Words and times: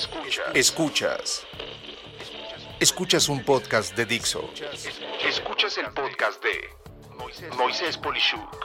Escuchas. 0.00 0.54
Escuchas. 0.54 1.46
Escuchas 2.80 3.28
un 3.28 3.44
podcast 3.44 3.94
de 3.94 4.06
Dixo. 4.06 4.48
Escuchas 5.28 5.76
el 5.76 5.92
podcast 5.92 6.42
de 6.42 7.52
Moisés 7.54 7.98
Polishuk. 7.98 8.56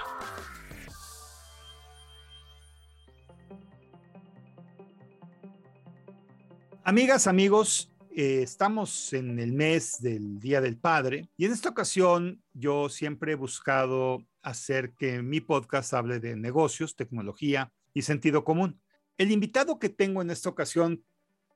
Amigas, 6.86 7.28
amigos, 7.28 7.92
eh, 8.16 8.40
estamos 8.42 9.12
en 9.12 9.38
el 9.38 9.52
mes 9.52 10.02
del 10.02 10.40
Día 10.40 10.62
del 10.62 10.78
Padre 10.78 11.28
y 11.36 11.44
en 11.44 11.52
esta 11.52 11.68
ocasión 11.68 12.42
yo 12.54 12.88
siempre 12.88 13.34
he 13.34 13.36
buscado 13.36 14.20
hacer 14.42 14.94
que 14.94 15.22
mi 15.22 15.42
podcast 15.42 15.94
hable 15.94 16.22
de 16.22 16.38
negocios, 16.38 16.96
tecnología 16.96 17.74
y 17.94 18.04
sentido 18.04 18.46
común. 18.46 18.80
El 19.18 19.32
invitado 19.32 19.80
que 19.80 19.90
tengo 19.90 20.22
en 20.22 20.30
esta 20.30 20.50
ocasión, 20.50 21.04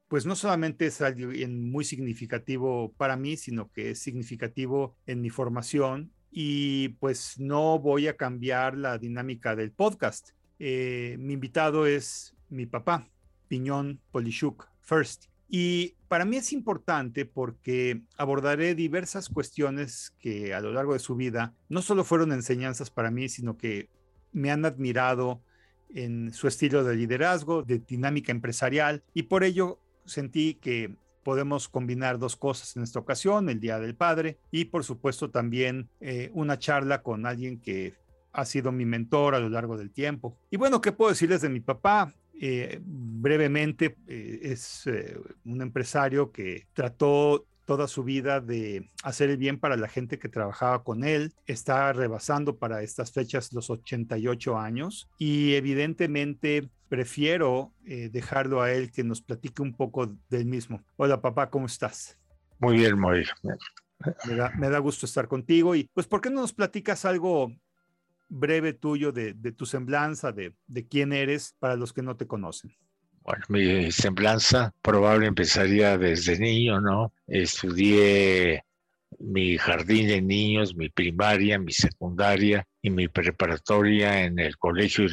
pues 0.10 0.26
no 0.26 0.36
solamente 0.36 0.88
es 0.88 1.02
muy 1.50 1.86
significativo 1.86 2.92
para 2.98 3.16
mí, 3.16 3.38
sino 3.38 3.72
que 3.72 3.92
es 3.92 4.00
significativo 4.00 4.98
en 5.06 5.22
mi 5.22 5.30
formación 5.30 6.12
y 6.32 6.90
pues 7.00 7.40
no 7.40 7.80
voy 7.80 8.08
a 8.08 8.18
cambiar 8.18 8.76
la 8.76 8.98
dinámica 8.98 9.56
del 9.56 9.72
podcast. 9.72 10.32
Eh, 10.58 11.16
mi 11.20 11.34
invitado 11.34 11.86
es 11.86 12.36
mi 12.50 12.66
papá, 12.66 13.08
Piñón 13.48 14.02
Polishuk 14.12 14.68
First. 14.82 15.26
Y 15.48 15.96
para 16.08 16.26
mí 16.26 16.38
es 16.38 16.54
importante 16.54 17.26
porque 17.26 18.02
abordaré 18.18 18.74
diversas 18.74 19.30
cuestiones 19.30 20.16
que 20.20 20.56
a 20.56 20.60
lo 20.60 20.72
largo 20.72 20.94
de 20.94 21.00
su 21.00 21.16
vida 21.16 21.54
no 21.70 21.84
solo 21.84 22.04
fueron 22.04 22.32
enseñanzas 22.32 22.90
para 22.90 23.12
mí, 23.12 23.30
sino 23.30 23.58
que 23.58 23.90
me 24.32 24.50
han 24.50 24.66
admirado 24.66 25.44
en 25.90 26.34
su 26.34 26.48
estilo 26.48 26.84
de 26.84 26.96
liderazgo, 26.96 27.62
de 27.62 27.80
dinámica 27.80 28.32
empresarial, 28.32 29.04
y 29.14 29.24
por 29.24 29.44
ello 29.44 29.80
sentí 30.10 30.56
que 30.56 30.96
podemos 31.24 31.70
combinar 31.70 32.18
dos 32.18 32.36
cosas 32.36 32.76
en 32.76 32.84
esta 32.84 33.00
ocasión, 33.00 33.50
el 33.50 33.60
Día 33.60 33.80
del 33.80 33.96
Padre 33.96 34.40
y 34.52 34.66
por 34.66 34.84
supuesto 34.84 35.30
también 35.30 35.90
eh, 36.00 36.32
una 36.34 36.58
charla 36.58 37.02
con 37.02 37.26
alguien 37.26 37.60
que 37.60 37.94
ha 38.32 38.46
sido 38.46 38.72
mi 38.72 38.86
mentor 38.86 39.36
a 39.36 39.40
lo 39.40 39.50
largo 39.50 39.78
del 39.78 39.92
tiempo. 39.92 40.38
Y 40.50 40.58
bueno, 40.58 40.82
¿qué 40.82 40.92
puedo 40.92 41.12
decirles 41.12 41.42
de 41.42 41.50
mi 41.50 41.60
papá? 41.60 42.14
Eh, 42.42 42.80
brevemente, 42.82 43.98
eh, 44.08 44.40
es 44.44 44.88
eh, 44.88 45.20
un 45.44 45.62
empresario 45.62 46.32
que 46.32 46.68
trató 46.72 47.46
toda 47.70 47.88
su 47.88 48.04
vida 48.04 48.42
de 48.42 48.90
hacer 49.04 49.30
el 49.30 49.38
bien 49.38 49.60
para 49.60 49.78
la 49.78 49.88
gente 49.88 50.18
que 50.18 50.28
trabajaba 50.28 50.84
con 50.84 51.04
él. 51.04 51.36
Está 51.46 51.94
rebasando 51.94 52.58
para 52.58 52.82
estas 52.82 53.12
fechas 53.12 53.54
los 53.54 53.70
88 53.70 54.58
años 54.58 55.08
y 55.20 55.54
evidentemente 55.54 56.68
prefiero 56.88 57.72
dejarlo 57.86 58.64
a 58.64 58.72
él 58.72 58.92
que 58.92 59.04
nos 59.04 59.22
platique 59.22 59.62
un 59.62 59.76
poco 59.76 60.18
del 60.32 60.46
mismo. 60.46 60.84
Hola 60.96 61.22
papá, 61.22 61.52
¿cómo 61.52 61.68
estás? 61.68 62.18
Muy 62.58 62.78
bien, 62.78 63.00
muy 63.00 63.24
Me 64.26 64.34
da, 64.34 64.52
me 64.58 64.70
da 64.72 64.80
gusto 64.80 65.06
estar 65.06 65.28
contigo 65.28 65.76
y 65.76 65.88
pues 65.94 66.08
¿por 66.08 66.22
qué 66.22 66.32
no 66.32 66.42
nos 66.42 66.54
platicas 66.54 67.06
algo 67.06 67.54
breve 68.30 68.74
tuyo 68.74 69.12
de, 69.12 69.34
tu 69.52 69.68
semblanza, 69.68 70.32
de, 70.32 70.56
quién 70.90 71.14
eres 71.14 71.56
para 71.60 71.76
los 71.76 71.94
que 71.94 72.02
no 72.02 72.16
te 72.16 72.26
conocen. 72.26 72.72
Bueno, 73.24 73.46
mi 73.50 73.92
semblanza 73.92 74.74
probable 74.82 75.28
empezaría 75.28 75.98
desde 75.98 76.40
niño, 76.40 76.82
¿no? 76.82 77.14
Estudié 77.28 78.64
mi 79.20 79.58
jardín 79.58 80.08
de 80.08 80.22
niños, 80.22 80.76
mi 80.76 80.90
primaria, 80.90 81.60
mi 81.60 81.72
secundaria 81.72 82.66
y 82.82 82.90
mi 82.90 83.08
preparatoria 83.08 84.24
en 84.24 84.40
el 84.40 84.58
Colegio 84.58 85.06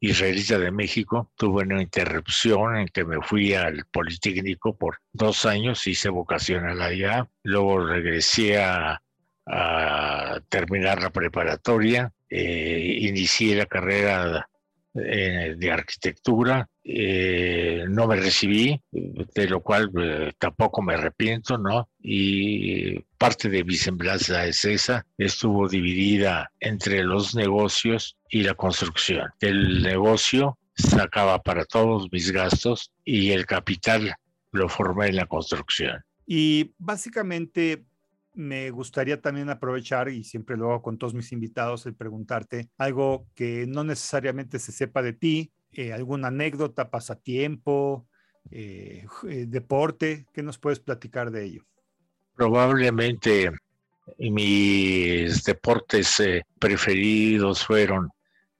Israelita 0.00 0.58
de 0.58 0.70
México. 0.70 1.32
Tuve 1.36 1.64
una 1.64 1.82
interrupción 1.82 2.76
en 2.76 2.88
que 2.88 3.04
me 3.04 3.20
fui 3.22 3.54
al 3.54 3.84
Politécnico 3.90 4.76
por 4.76 4.98
dos 5.12 5.44
años, 5.44 5.86
hice 5.86 6.08
vocacional 6.08 6.80
allá, 6.80 7.28
luego 7.42 7.86
regresé 7.86 8.62
a 8.62 9.00
terminar 10.48 11.02
la 11.02 11.10
preparatoria 11.10 12.12
eh, 12.32 12.98
inicié 13.00 13.56
la 13.56 13.66
carrera 13.66 14.48
eh, 14.94 15.54
de 15.56 15.70
arquitectura, 15.70 16.68
eh, 16.82 17.84
no 17.88 18.06
me 18.06 18.16
recibí, 18.16 18.80
de 18.90 19.48
lo 19.48 19.60
cual 19.60 19.90
tampoco 20.38 20.82
me 20.82 20.94
arrepiento, 20.94 21.58
¿no? 21.58 21.88
Y 22.00 22.98
parte 23.18 23.48
de 23.48 23.64
mi 23.64 23.74
semblanza 23.74 24.44
es 24.46 24.64
esa, 24.64 25.06
estuvo 25.16 25.68
dividida 25.68 26.50
entre 26.58 27.04
los 27.04 27.34
negocios 27.34 28.16
y 28.28 28.42
la 28.42 28.54
construcción. 28.54 29.28
El 29.40 29.82
negocio 29.82 30.58
sacaba 30.74 31.40
para 31.42 31.64
todos 31.64 32.08
mis 32.10 32.32
gastos 32.32 32.90
y 33.04 33.30
el 33.30 33.46
capital 33.46 34.14
lo 34.52 34.68
formé 34.68 35.08
en 35.08 35.16
la 35.16 35.26
construcción. 35.26 36.02
Y 36.26 36.72
básicamente 36.78 37.84
me 38.34 38.70
gustaría 38.70 39.20
también 39.20 39.50
aprovechar, 39.50 40.08
y 40.08 40.24
siempre 40.24 40.56
lo 40.56 40.70
hago 40.70 40.82
con 40.82 40.98
todos 40.98 41.14
mis 41.14 41.32
invitados, 41.32 41.86
el 41.86 41.94
preguntarte 41.94 42.70
algo 42.78 43.26
que 43.34 43.66
no 43.66 43.84
necesariamente 43.84 44.58
se 44.58 44.72
sepa 44.72 45.02
de 45.02 45.12
ti, 45.12 45.52
eh, 45.72 45.92
alguna 45.92 46.28
anécdota, 46.28 46.90
pasatiempo, 46.90 48.06
eh, 48.50 49.06
eh, 49.28 49.44
deporte, 49.46 50.26
¿qué 50.32 50.42
nos 50.42 50.58
puedes 50.58 50.80
platicar 50.80 51.30
de 51.30 51.44
ello? 51.44 51.66
Probablemente 52.34 53.50
mis 54.18 55.44
deportes 55.44 56.22
preferidos 56.58 57.64
fueron 57.64 58.10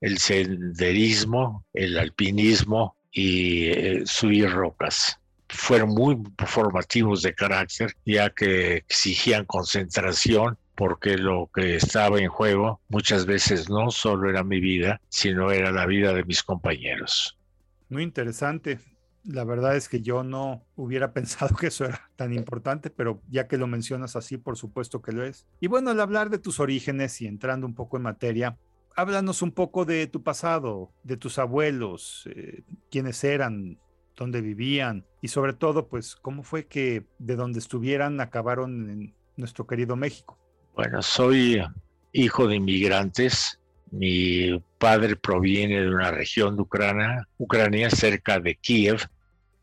el 0.01 0.19
senderismo, 0.19 1.67
el 1.73 1.99
alpinismo 1.99 2.97
y 3.11 4.05
subir 4.05 4.51
rocas 4.51 5.20
fueron 5.53 5.91
muy 5.91 6.19
formativos 6.47 7.23
de 7.23 7.35
carácter, 7.35 7.95
ya 8.05 8.31
que 8.31 8.77
exigían 8.77 9.45
concentración 9.45 10.59
porque 10.81 11.19
lo 11.19 11.51
que 11.53 11.77
estaba 11.77 12.19
en 12.21 12.29
juego 12.29 12.81
muchas 12.89 13.27
veces 13.27 13.69
no 13.69 13.91
solo 13.91 14.31
era 14.31 14.43
mi 14.43 14.61
vida, 14.61 14.99
sino 15.11 15.51
era 15.51 15.71
la 15.71 15.85
vida 15.85 16.15
de 16.15 16.25
mis 16.25 16.43
compañeros. 16.43 17.39
Muy 17.91 18.03
interesante. 18.03 18.79
La 19.25 19.45
verdad 19.45 19.77
es 19.77 19.91
que 19.91 20.01
yo 20.01 20.23
no 20.25 20.65
hubiera 20.77 21.13
pensado 21.13 21.55
que 21.55 21.67
eso 21.67 21.85
era 21.85 22.09
tan 22.17 22.33
importante, 22.33 22.89
pero 22.89 23.21
ya 23.29 23.47
que 23.47 23.59
lo 23.59 23.67
mencionas 23.67 24.17
así, 24.17 24.39
por 24.39 24.57
supuesto 24.57 25.03
que 25.03 25.13
lo 25.13 25.23
es. 25.23 25.47
Y 25.61 25.67
bueno, 25.67 25.91
al 25.91 26.01
hablar 26.01 26.31
de 26.31 26.39
tus 26.39 26.61
orígenes 26.61 27.21
y 27.21 27.27
entrando 27.27 27.67
un 27.67 27.75
poco 27.75 27.99
en 27.99 28.05
materia, 28.05 28.57
háblanos 28.97 29.43
un 29.43 29.53
poco 29.53 29.85
de 29.85 30.07
tu 30.07 30.23
pasado, 30.23 30.93
de 31.03 31.19
tus 31.19 31.39
abuelos, 31.39 32.27
eh, 32.35 32.63
quiénes 32.91 33.23
eran, 33.23 33.79
dónde 34.21 34.43
vivían 34.43 35.07
y 35.23 35.29
sobre 35.29 35.55
todo, 35.55 35.89
pues, 35.89 36.15
cómo 36.15 36.43
fue 36.43 36.67
que 36.67 37.05
de 37.19 37.37
donde 37.37 37.59
estuvieran 37.59 38.21
acabaron 38.21 38.91
en 38.91 39.15
nuestro 39.37 39.67
querido 39.67 39.97
México. 39.97 40.39
Bueno, 40.75 41.01
soy 41.03 41.63
hijo 42.13 42.47
de 42.47 42.57
inmigrantes. 42.57 43.59
Mi 43.91 44.63
padre 44.79 45.17
proviene 45.17 45.81
de 45.81 45.89
una 45.89 46.11
región 46.11 46.55
de 46.55 46.63
Ucrania, 46.63 47.27
Ucrania 47.39 47.89
cerca 47.91 48.39
de 48.39 48.55
Kiev, 48.57 49.09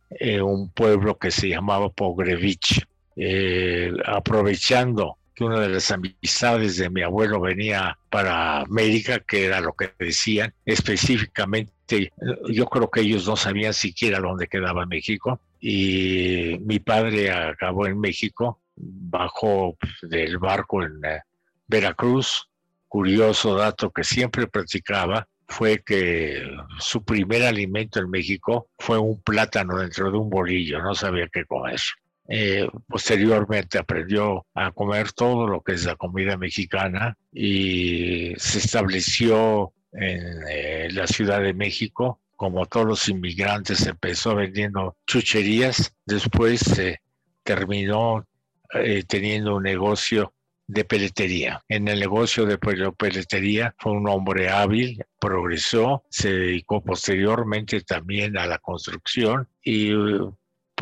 eh, 0.09 0.41
un 0.41 0.69
pueblo 0.72 1.17
que 1.17 1.29
se 1.29 1.50
llamaba 1.50 1.90
Pogrevich. 1.90 2.84
Eh, 3.16 3.91
aprovechando 4.06 5.17
que 5.38 5.44
una 5.44 5.59
de 5.59 5.70
las 5.70 5.92
amistades 5.92 6.78
de 6.78 6.90
mi 6.90 7.03
abuelo 7.03 7.40
venía 7.40 8.00
para 8.09 8.62
América, 8.62 9.20
que 9.20 9.46
era 9.46 9.62
lo 9.62 9.74
que 9.74 9.94
decían, 10.00 10.52
específicamente, 10.66 12.12
yo 12.50 12.66
creo 12.66 12.90
que 12.90 13.02
ellos 13.02 13.28
no 13.28 13.36
sabían 13.36 13.76
siquiera 13.76 14.20
dónde 14.20 14.47
quedaba 14.47 14.88
México, 14.88 15.40
y 15.59 16.58
mi 16.62 16.80
padre 16.80 17.31
acabó 17.31 17.86
en 17.86 18.00
México, 18.00 18.62
bajó 18.76 19.78
del 20.02 20.40
barco 20.40 20.81
en 20.81 21.06
eh, 21.06 21.22
Veracruz. 21.68 22.50
Curioso 22.88 23.56
dato 23.56 23.92
que 23.92 24.03
siempre 24.03 24.47
practicaba 24.47 25.28
fue 25.47 25.84
que 25.84 26.42
su 26.80 27.03
primer 27.03 27.44
alimento 27.44 28.00
en 28.00 28.09
México 28.09 28.70
fue 28.80 28.97
un 28.97 29.22
plátano 29.22 29.78
dentro 29.78 30.09
de 30.09 30.17
un 30.17 30.29
bolillo, 30.32 30.82
no 30.82 30.96
sabía 30.96 31.28
qué 31.28 31.46
comer. 31.46 31.79
Eh, 32.29 32.68
posteriormente 32.88 33.78
aprendió 33.78 34.46
a 34.53 34.72
comer 34.72 35.12
todo 35.14 35.47
lo 35.47 35.62
que 35.62 35.74
es 35.74 35.85
la 35.85 35.96
comida 35.96 36.38
mexicana 36.38 37.18
y 37.32 38.34
se 38.38 38.59
estableció 38.59 39.74
en 39.94 40.22
eh, 40.50 40.90
la 40.91 41.08
Ciudad 41.08 41.41
de 41.41 41.53
México. 41.53 42.22
Como 42.35 42.66
todos 42.66 42.85
los 42.85 43.09
inmigrantes, 43.09 43.88
empezó 43.88 44.35
vendiendo 44.35 44.96
chucherías. 45.08 45.94
Después 46.06 46.62
terminó 47.44 48.28
eh, 48.73 49.03
teniendo 49.08 49.56
un 49.56 49.64
negocio 49.64 50.34
de 50.68 50.84
peletería. 50.84 51.64
En 51.70 51.88
el 51.88 52.00
negocio 52.02 52.46
de 52.46 52.58
peletería 52.58 53.73
fue 53.80 53.94
un 53.94 54.09
hombre 54.09 54.50
hábil, 54.50 55.02
progresó, 55.20 56.03
se 56.09 56.32
dedicó 56.32 56.84
posteriormente 56.84 57.80
también 57.82 58.38
a 58.38 58.46
la 58.46 58.58
construcción 58.58 59.47
y 59.64 59.91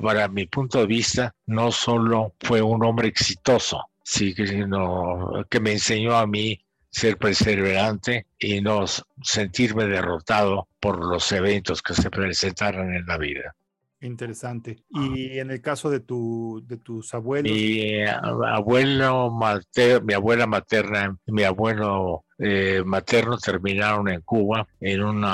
para 0.02 0.28
mi 0.28 0.46
punto 0.46 0.80
de 0.80 0.88
vista, 0.88 1.36
no 1.46 1.72
solo 1.72 2.34
fue 2.42 2.62
un 2.62 2.84
hombre 2.84 3.08
exitoso, 3.08 3.86
sino 4.04 5.46
que 5.50 5.60
me 5.60 5.74
enseñó 5.74 6.16
a 6.16 6.28
mí 6.28 6.60
ser 6.90 7.18
perseverante 7.18 8.28
y 8.40 8.62
no 8.62 8.86
sentirme 9.22 9.86
derrotado 9.86 10.70
por 10.80 11.04
los 11.04 11.30
eventos 11.32 11.82
que 11.82 11.94
se 11.94 12.10
presentaron 12.10 12.94
en 12.94 13.06
la 13.06 13.18
vida. 13.18 13.56
Interesante. 14.02 14.84
Y 14.90 15.40
en 15.40 15.50
el 15.52 15.62
caso 15.62 15.90
de, 15.90 16.00
tu, 16.00 16.64
de 16.66 16.78
tus 16.78 17.14
abuelos. 17.14 17.52
Mi 17.52 17.80
eh, 17.80 18.08
abuelo 18.08 19.32
mater, 19.32 20.04
mi 20.04 20.14
abuela 20.14 20.46
materna, 20.46 21.18
mi 21.26 21.44
abuelo 21.44 22.26
eh, 22.38 22.84
materno 22.86 23.38
terminaron 23.38 24.08
en 24.10 24.22
Cuba 24.22 24.68
en 24.80 25.02
un 25.02 25.26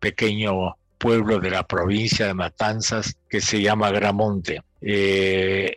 pequeño 0.00 0.76
pueblo 0.98 1.38
de 1.38 1.50
la 1.50 1.66
provincia 1.66 2.26
de 2.26 2.34
Matanzas 2.34 3.16
que 3.28 3.40
se 3.40 3.60
llama 3.60 3.90
Gramonte. 3.90 4.62
Eh, 4.88 5.76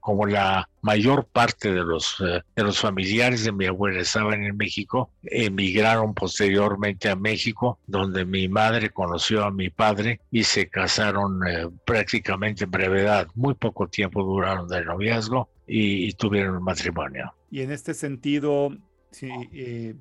como 0.00 0.26
la 0.26 0.68
mayor 0.80 1.26
parte 1.26 1.72
de 1.72 1.82
los, 1.82 2.16
eh, 2.20 2.42
de 2.56 2.62
los 2.62 2.78
familiares 2.78 3.44
de 3.44 3.52
mi 3.52 3.66
abuela 3.66 4.00
estaban 4.00 4.42
en 4.44 4.56
México, 4.56 5.10
emigraron 5.24 6.14
posteriormente 6.14 7.10
a 7.10 7.16
México, 7.16 7.78
donde 7.86 8.24
mi 8.24 8.48
madre 8.48 8.90
conoció 8.90 9.44
a 9.44 9.50
mi 9.50 9.68
padre 9.68 10.20
y 10.30 10.44
se 10.44 10.68
casaron 10.68 11.46
eh, 11.46 11.68
prácticamente 11.84 12.64
en 12.64 12.70
brevedad. 12.70 13.28
Muy 13.34 13.54
poco 13.54 13.88
tiempo 13.88 14.22
duraron 14.22 14.68
de 14.68 14.84
noviazgo 14.84 15.50
y, 15.66 16.12
tuvieron 16.14 16.56
un 16.56 16.64
matrimonio. 16.64 17.34
Y 17.50 17.60
en 17.60 17.72
este 17.72 17.92
sentido, 17.92 18.70
si, 19.10 19.28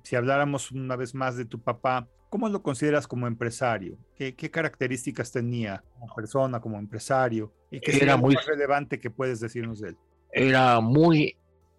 si 0.03 0.15
habláramos 0.15 0.71
una 0.71 0.95
vez 0.95 1.13
más 1.13 1.35
de 1.35 1.43
tu 1.43 1.59
papá, 1.59 2.07
¿Cómo 2.29 2.49
lo 2.49 2.61
consideras 2.61 3.07
como 3.07 3.25
empresario? 3.27 3.97
¿Qué, 4.15 4.33
características 4.35 5.31
tenía 5.31 5.83
como 5.93 6.13
persona, 6.13 6.59
como 6.59 6.77
empresario? 6.77 7.53
¿Y 7.71 7.79
qué 7.79 7.97
era 7.97 8.17
muy 8.17 8.35
relevante 8.35 8.99
que 8.99 9.09
puedes 9.09 9.39
decirnos 9.39 9.79
de 9.79 9.89
él? 9.89 9.97
Era 10.31 10.79
muy 10.81 11.37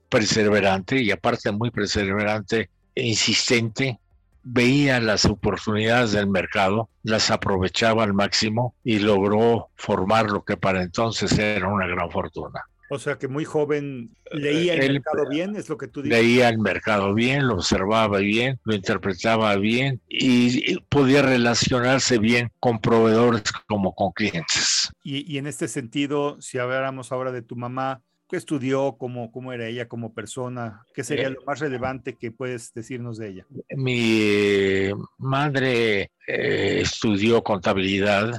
perseverante 0.09 1.03
y 1.03 1.11
aparte 1.11 1.53
muy 1.53 1.71
perseverante 1.71 2.71
e 2.95 3.06
insistente. 3.06 3.99
Veía 4.43 5.00
las 5.00 5.27
oportunidades 5.27 6.12
del 6.12 6.29
mercado, 6.29 6.89
las 7.03 7.31
aprovechaba 7.31 8.05
al 8.05 8.15
máximo 8.15 8.75
y 8.83 9.00
logró 9.00 9.69
formar 9.75 10.31
lo 10.31 10.45
que 10.45 10.56
para 10.56 10.83
entonces 10.83 11.39
era 11.39 11.69
una 11.69 11.87
gran 11.87 12.11
fortuna. 12.11 12.65
O 12.90 12.99
sea 12.99 13.19
que 13.19 13.29
muy 13.29 13.44
joven 13.44 14.17
leía 14.32 14.75
el 14.75 14.94
mercado 14.94 15.29
bien, 15.29 15.56
es 15.56 15.69
lo 15.69 15.76
que 15.76 15.88
tú 15.88 16.02
dices. 16.02 16.19
Leía 16.19 16.49
el 16.49 16.58
mercado 16.58 17.12
bien, 17.12 17.46
lo 17.46 17.55
observaba 17.55 18.19
bien, 18.19 18.58
lo 18.64 18.75
interpretaba 18.75 19.55
bien 19.56 20.00
y, 20.08 20.79
podía 20.88 21.23
relacionarse 21.23 22.19
bien 22.19 22.50
con 22.61 22.81
proveedores 22.81 23.43
como 23.67 23.94
con 23.94 24.12
clientes. 24.12 24.90
Y, 25.02 25.37
en 25.38 25.46
este 25.46 25.69
sentido, 25.69 26.40
si 26.40 26.58
habláramos 26.58 27.12
ahora 27.12 27.31
de 27.31 27.43
tu 27.43 27.56
mamá, 27.56 28.00
¿qué 28.29 28.37
estudió? 28.37 28.96
¿Cómo, 28.99 29.31
cómo 29.32 29.52
era 29.52 29.67
ella 29.67 29.87
como 29.87 30.14
persona? 30.14 30.82
¿Qué 30.94 31.05
sería 31.05 31.29
eh, 31.29 31.31
lo 31.31 31.43
más 31.44 31.61
relevante 31.61 32.14
que 32.14 32.31
puedes 32.31 32.73
decirnos 32.73 33.19
de 33.19 33.29
ella? 33.29 33.46
Mi 33.76 34.90
madre 35.19 36.11
eh, 36.26 36.81
estudió 36.81 37.43
contabilidad 37.43 38.32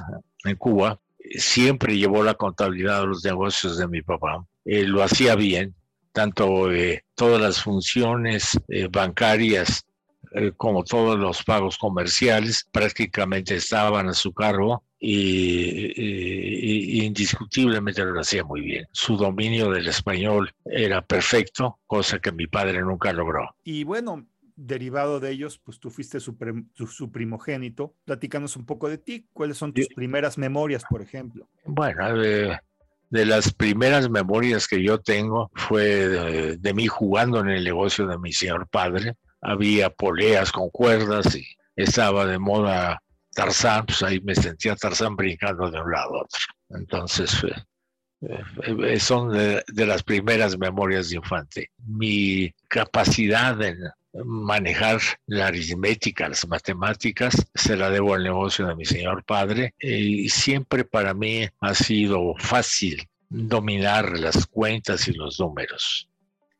en 0.44 0.56
Cuba 0.56 0.98
siempre 1.30 1.96
llevó 1.96 2.22
la 2.22 2.34
contabilidad 2.34 3.00
de 3.00 3.06
los 3.08 3.24
negocios 3.24 3.78
de 3.78 3.88
mi 3.88 4.02
papá. 4.02 4.44
Eh, 4.64 4.84
lo 4.84 5.02
hacía 5.02 5.36
bien, 5.36 5.74
tanto 6.12 6.72
eh, 6.72 7.04
todas 7.14 7.40
las 7.40 7.62
funciones 7.62 8.58
eh, 8.68 8.88
bancarias 8.90 9.84
como 10.56 10.84
todos 10.84 11.18
los 11.18 11.42
pagos 11.42 11.76
comerciales 11.76 12.64
prácticamente 12.70 13.56
estaban 13.56 14.08
a 14.08 14.14
su 14.14 14.32
cargo 14.32 14.84
y, 15.00 17.04
indiscutiblemente 17.04 18.04
lo 18.04 18.20
hacía 18.20 18.44
muy 18.44 18.60
bien. 18.60 18.86
Su 18.92 19.16
dominio 19.16 19.70
del 19.70 19.88
español 19.88 20.52
era 20.64 21.02
perfecto, 21.02 21.80
cosa 21.86 22.20
que 22.20 22.30
mi 22.30 22.46
padre 22.46 22.80
nunca 22.80 23.12
logró. 23.12 23.56
Y 23.64 23.82
bueno, 23.82 24.24
derivado 24.60 25.20
de 25.20 25.30
ellos, 25.30 25.58
pues 25.58 25.80
tú 25.80 25.90
fuiste 25.90 26.20
su, 26.20 26.36
primogénito. 27.10 27.94
Platícanos 28.04 28.56
un 28.56 28.66
poco 28.66 28.88
de 28.88 28.98
ti. 28.98 29.26
¿Cuáles 29.32 29.56
son 29.56 29.72
tus 29.72 29.88
primeras 29.88 30.36
memorias, 30.36 30.84
por 30.88 31.00
ejemplo? 31.00 31.48
Bueno, 31.64 32.16
de, 32.18 32.58
las 33.10 33.52
primeras 33.52 34.10
memorias 34.10 34.68
que 34.68 34.82
yo 34.82 35.00
tengo 35.00 35.50
fue 35.54 36.58
de, 36.58 36.74
mí 36.74 36.86
jugando 36.86 37.40
en 37.40 37.48
el 37.48 37.64
negocio 37.64 38.06
de 38.06 38.18
mi 38.18 38.32
señor 38.32 38.68
padre. 38.68 39.14
Había 39.40 39.88
poleas 39.88 40.52
con 40.52 40.68
cuerdas 40.68 41.34
y 41.34 41.44
estaba 41.74 42.26
de 42.26 42.38
moda 42.38 43.02
Tarzán, 43.32 43.86
pues 43.86 44.02
ahí 44.02 44.20
me 44.20 44.34
sentía 44.34 44.76
Tarzán 44.76 45.16
brincando 45.16 45.70
de 45.70 45.80
un 45.80 45.90
lado 45.90 46.16
a 46.16 46.22
otro. 46.24 46.40
Entonces, 46.68 47.42
eh, 48.20 48.42
eh, 48.84 49.00
son 49.00 49.32
de, 49.32 49.64
de, 49.66 49.86
las 49.86 50.02
primeras 50.02 50.58
memorias 50.58 51.08
de 51.08 51.16
infante. 51.16 51.70
Mi 51.78 52.52
capacidad 52.68 53.60
en 53.62 53.78
manejar 54.12 55.00
la 55.26 55.48
aritmética, 55.48 56.28
las 56.28 56.46
matemáticas, 56.48 57.46
se 57.54 57.76
la 57.76 57.90
debo 57.90 58.14
al 58.14 58.24
negocio 58.24 58.66
de 58.66 58.76
mi 58.76 58.84
señor 58.84 59.24
padre 59.24 59.74
y 59.78 60.28
siempre 60.28 60.84
para 60.84 61.14
mí 61.14 61.46
ha 61.60 61.74
sido 61.74 62.34
fácil 62.38 63.08
dominar 63.28 64.18
las 64.18 64.46
cuentas 64.46 65.06
y 65.08 65.12
los 65.12 65.38
números. 65.38 66.08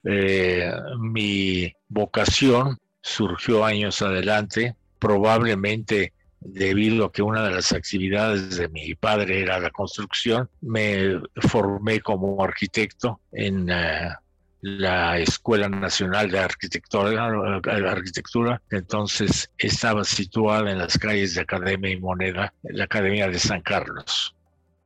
Eh, 0.04 0.70
mi 0.98 1.72
vocación 1.88 2.78
surgió 3.02 3.64
años 3.64 4.00
adelante, 4.02 4.76
probablemente 4.98 6.12
debido 6.40 7.06
a 7.06 7.12
que 7.12 7.22
una 7.22 7.44
de 7.44 7.54
las 7.54 7.72
actividades 7.72 8.56
de 8.56 8.68
mi 8.68 8.94
padre 8.94 9.42
era 9.42 9.58
la 9.58 9.70
construcción, 9.70 10.48
me 10.60 11.20
formé 11.36 12.00
como 12.00 12.42
arquitecto 12.42 13.20
en 13.32 13.70
uh, 13.70 14.14
la 14.62 15.18
Escuela 15.18 15.68
Nacional 15.68 16.30
de 16.30 16.38
Arquitectura, 16.38 17.60
Arquitectura, 17.64 18.60
entonces 18.70 19.50
estaba 19.58 20.04
situada 20.04 20.70
en 20.70 20.78
las 20.78 20.98
calles 20.98 21.34
de 21.34 21.42
Academia 21.42 21.90
y 21.90 22.00
Moneda, 22.00 22.52
la 22.62 22.84
Academia 22.84 23.28
de 23.28 23.38
San 23.38 23.62
Carlos. 23.62 24.34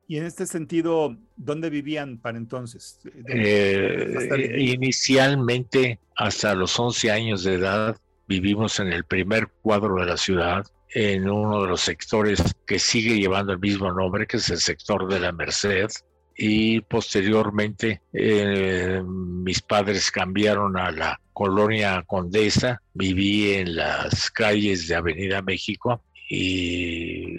Y 0.07 0.19
en 0.19 0.27
este 0.27 0.47
sentido, 0.47 1.17
¿dónde 1.37 1.71
vivían 1.71 2.19
para 2.19 2.37
entonces? 2.37 3.01
Eh, 3.27 4.57
inicialmente, 4.59 5.99
hasta 6.15 6.55
los 6.55 6.79
11 6.79 7.11
años 7.11 7.43
de 7.43 7.55
edad, 7.55 7.97
vivimos 8.29 8.79
en 8.81 8.93
el 8.93 9.05
primer 9.05 9.49
cuadro 9.63 9.97
de 9.97 10.07
la 10.07 10.17
ciudad, 10.17 10.67
en 10.95 11.29
uno 11.29 11.63
de 11.63 11.69
los 11.69 11.81
sectores 11.81 12.43
que 12.67 12.79
sigue 12.79 13.19
llevando 13.19 13.53
el 13.53 13.59
mismo 13.59 13.91
nombre, 13.93 14.27
que 14.27 14.37
es 14.37 14.49
el 14.51 14.59
sector 14.59 15.09
de 15.09 15.21
la 15.21 15.33
Merced, 15.33 15.89
y 16.37 16.81
posteriormente 16.81 18.03
eh, 18.13 19.03
mis 19.05 19.61
padres 19.63 20.11
cambiaron 20.11 20.77
a 20.77 20.91
la 20.91 21.21
colonia 21.33 22.03
Condesa, 22.07 22.81
viví 22.93 23.53
en 23.55 23.77
las 23.77 24.31
calles 24.31 24.89
de 24.89 24.95
Avenida 24.95 25.43
México 25.43 26.03
y 26.29 27.37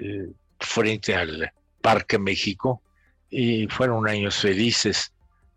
frente 0.59 1.15
al 1.15 1.51
Parque 1.81 2.17
México 2.17 2.81
y 3.29 3.67
fueron 3.67 4.07
años 4.07 4.37
felices 4.37 5.11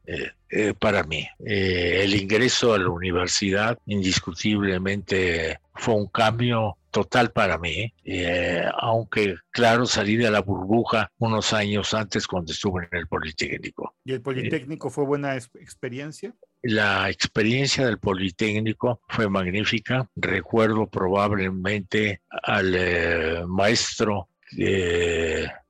eh, 0.07 0.31
eh, 0.51 0.75
para 0.79 1.03
mí. 1.05 1.29
el 1.39 2.15
ingreso 2.15 2.73
a 2.73 2.79
la 2.79 2.89
universidad 2.89 3.79
indiscutiblemente 3.87 5.59
fue 5.75 5.95
un 5.95 6.07
cambio 6.09 6.78
total 6.91 7.33
para 7.33 7.59
mí, 7.59 7.93
eh, 8.05 8.65
aunque 8.81 9.37
claro, 9.51 9.87
salí 9.87 10.17
de 10.17 10.31
la 10.31 10.41
burbuja 10.41 11.11
unos 11.19 11.53
años 11.53 11.95
antes 11.95 12.27
cuando 12.27 12.53
estuve 12.53 12.89
en 12.91 12.99
el 12.99 13.07
Politécnico. 13.07 13.97
¿Y 14.05 14.13
el 14.13 14.23
Politécnico 14.23 14.91
fue 14.91 15.05
buena 15.05 15.37
experiencia? 15.37 16.35
La 16.63 17.09
experiencia 17.09 17.87
del 17.87 17.99
Politécnico 17.99 19.01
fue 19.09 19.29
magnífica. 19.29 20.09
Recuerdo 20.17 20.89
probablemente 20.89 22.23
al 22.31 22.75
eh, 22.75 23.43
maestro 23.47 24.29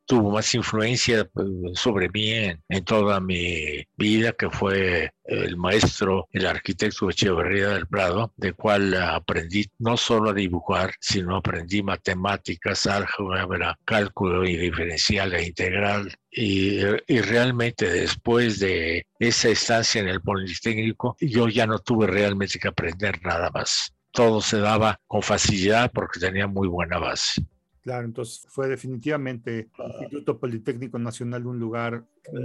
tuvo 0.08 0.30
más 0.30 0.54
influencia 0.54 1.26
pues, 1.26 1.46
sobre 1.74 2.08
mí 2.08 2.32
en, 2.32 2.84
toda 2.84 3.20
mi 3.20 3.84
vida, 3.96 4.32
que 4.32 4.48
fue 4.50 5.10
el 5.24 5.56
maestro, 5.58 6.26
el 6.32 6.46
arquitecto 6.46 7.10
Echeverría 7.10 7.68
del 7.68 7.86
Prado, 7.86 8.32
de 8.36 8.54
cual 8.54 8.94
aprendí 8.94 9.66
no 9.78 9.98
solo 9.98 10.30
a 10.30 10.34
dibujar, 10.34 10.94
sino 10.98 11.36
aprendí 11.36 11.82
matemáticas, 11.82 12.86
álgebra, 12.86 13.78
cálculo 13.84 14.48
y 14.48 14.56
diferencial 14.56 15.34
e 15.34 15.46
integral. 15.46 16.16
Y, 16.30 16.78
y, 17.06 17.20
realmente 17.20 17.90
después 17.90 18.60
de 18.60 19.06
esa 19.18 19.50
estancia 19.50 20.00
en 20.00 20.08
el 20.08 20.22
Politécnico, 20.22 21.16
yo 21.20 21.48
ya 21.48 21.66
no 21.66 21.78
tuve 21.80 22.06
realmente 22.06 22.58
que 22.58 22.68
aprender 22.68 23.20
nada 23.22 23.50
más. 23.50 23.92
Todo 24.10 24.40
se 24.40 24.58
daba 24.58 24.98
con 25.06 25.22
facilidad 25.22 25.90
porque 25.92 26.18
tenía 26.18 26.46
muy 26.46 26.68
buena 26.68 26.98
base. 26.98 27.42
Claro, 27.88 28.04
entonces 28.04 28.44
fue 28.50 28.68
definitivamente 28.68 29.70
el 29.78 29.90
Instituto 30.02 30.38
Politécnico 30.38 30.98
Nacional 30.98 31.46
un 31.46 31.58
lugar 31.58 32.04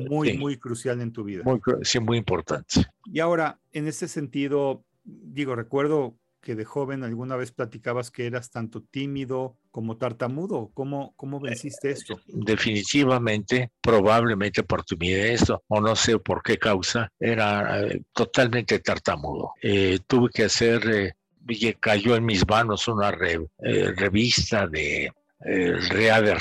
muy, 0.10 0.38
muy 0.38 0.56
crucial 0.56 1.02
en 1.02 1.12
tu 1.12 1.26
vida. 1.26 1.44
Muy, 1.44 1.60
sí, 1.82 2.00
muy 2.00 2.18
importante. 2.18 2.86
Y 3.08 3.20
ahora, 3.20 3.60
en 3.74 3.90
ese 3.90 4.08
sentido, 4.08 4.86
digo, 5.04 5.54
recuerdo 5.54 6.16
que 6.40 6.56
de 6.56 6.64
joven 6.64 7.04
alguna 7.04 7.36
vez 7.36 7.52
platicabas 7.52 8.10
que 8.10 8.26
eras 8.26 8.52
tanto 8.52 8.84
tímido 8.84 9.58
como 9.70 9.98
tartamudo. 9.98 10.72
¿Cómo, 10.74 11.14
cómo 11.18 11.42
venciste 11.42 11.92
esto? 11.92 12.22
Definitivamente, 12.28 13.72
probablemente 13.82 14.64
por 14.64 14.86
timidez 14.86 15.50
o 15.50 15.82
no 15.82 15.94
sé 15.98 16.20
por 16.20 16.42
qué 16.42 16.58
causa, 16.58 17.12
era 17.20 17.82
eh, 17.82 18.02
totalmente 18.14 18.80
tartamudo. 18.80 19.52
Eh, 19.62 20.00
tuve 20.08 20.30
que 20.34 20.46
hacer, 20.46 21.16
eh, 21.50 21.76
cayó 21.82 22.16
en 22.16 22.24
mis 22.24 22.48
manos 22.48 22.88
una 22.88 23.12
revista 23.12 24.68
de 24.68 25.12
el 25.46 25.90
Reader 25.90 26.38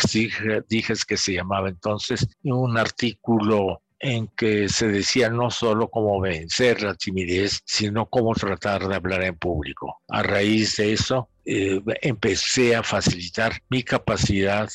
Diges 0.68 1.04
que 1.04 1.16
se 1.16 1.34
llamaba 1.34 1.68
entonces, 1.68 2.26
un 2.42 2.78
artículo 2.78 3.82
en 4.02 4.26
que 4.28 4.68
se 4.68 4.88
decía 4.88 5.30
no 5.30 5.50
solo 5.50 5.88
cómo 5.88 6.20
vencer 6.20 6.82
la 6.82 6.94
timidez, 6.94 7.60
sino 7.64 8.06
cómo 8.06 8.34
tratar 8.34 8.88
de 8.88 8.96
hablar 8.96 9.22
en 9.22 9.36
público. 9.36 10.00
A 10.08 10.24
raíz 10.24 10.76
de 10.76 10.92
eso, 10.92 11.28
eh, 11.44 11.80
empecé 12.02 12.74
a 12.74 12.82
facilitar 12.82 13.52
mi 13.68 13.84
capacidad 13.84 14.68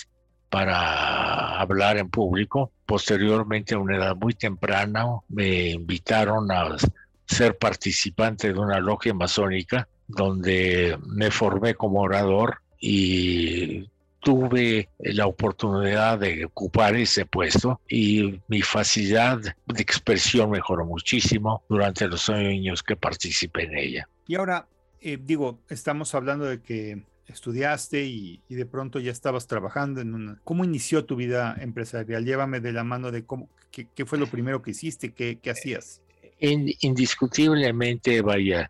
para 0.49 1.59
hablar 1.59 1.97
en 1.97 2.09
público. 2.09 2.71
Posteriormente, 2.85 3.75
a 3.75 3.79
una 3.79 3.97
edad 3.97 4.15
muy 4.15 4.33
temprana, 4.33 5.05
me 5.27 5.71
invitaron 5.71 6.49
a 6.49 6.77
ser 7.25 7.57
participante 7.57 8.53
de 8.53 8.59
una 8.59 8.79
logia 8.79 9.13
masónica 9.13 9.89
donde 10.07 10.97
me 11.05 11.31
formé 11.31 11.75
como 11.75 11.99
orador 11.99 12.61
y 12.79 13.89
tuve 14.27 14.89
la 14.99 15.25
oportunidad 15.25 16.19
de 16.19 16.43
ocupar 16.43 16.97
ese 16.97 17.25
puesto 17.25 17.79
y 17.87 18.41
mi 18.49 18.61
facilidad 18.61 19.39
de 19.39 19.81
expresión 19.81 20.49
mejoró 20.49 20.85
muchísimo 20.85 21.63
durante 21.69 22.09
los 22.09 22.27
años 22.27 22.83
que 22.83 22.97
participé 22.97 23.63
en 23.63 23.77
ella. 23.77 24.09
Y 24.27 24.35
ahora, 24.35 24.67
eh, 24.99 25.17
digo, 25.17 25.61
estamos 25.69 26.13
hablando 26.13 26.43
de 26.43 26.61
que 26.61 27.05
estudiaste 27.25 28.03
y, 28.03 28.41
de 28.49 28.65
pronto 28.65 28.99
ya 28.99 29.13
estabas 29.13 29.47
trabajando 29.47 30.01
en 30.01 30.13
una... 30.13 30.41
¿Cómo 30.43 30.65
inició 30.65 31.05
tu 31.05 31.15
vida 31.15 31.55
empresarial? 31.61 32.25
Llévame 32.25 32.59
de 32.59 32.73
la 32.73 32.83
mano 32.83 33.11
de 33.11 33.23
cómo, 33.23 33.47
qué, 33.71 34.05
fue 34.05 34.17
lo 34.17 34.27
primero 34.27 34.61
que 34.61 34.71
hiciste, 34.71 35.13
qué, 35.13 35.39
qué 35.41 35.51
hacías. 35.51 36.01
indiscutiblemente, 36.41 38.21
vaya, 38.21 38.69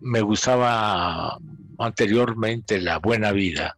me 0.00 0.20
gustaba 0.20 1.38
anteriormente 1.78 2.80
la 2.80 2.98
buena 2.98 3.30
vida 3.30 3.76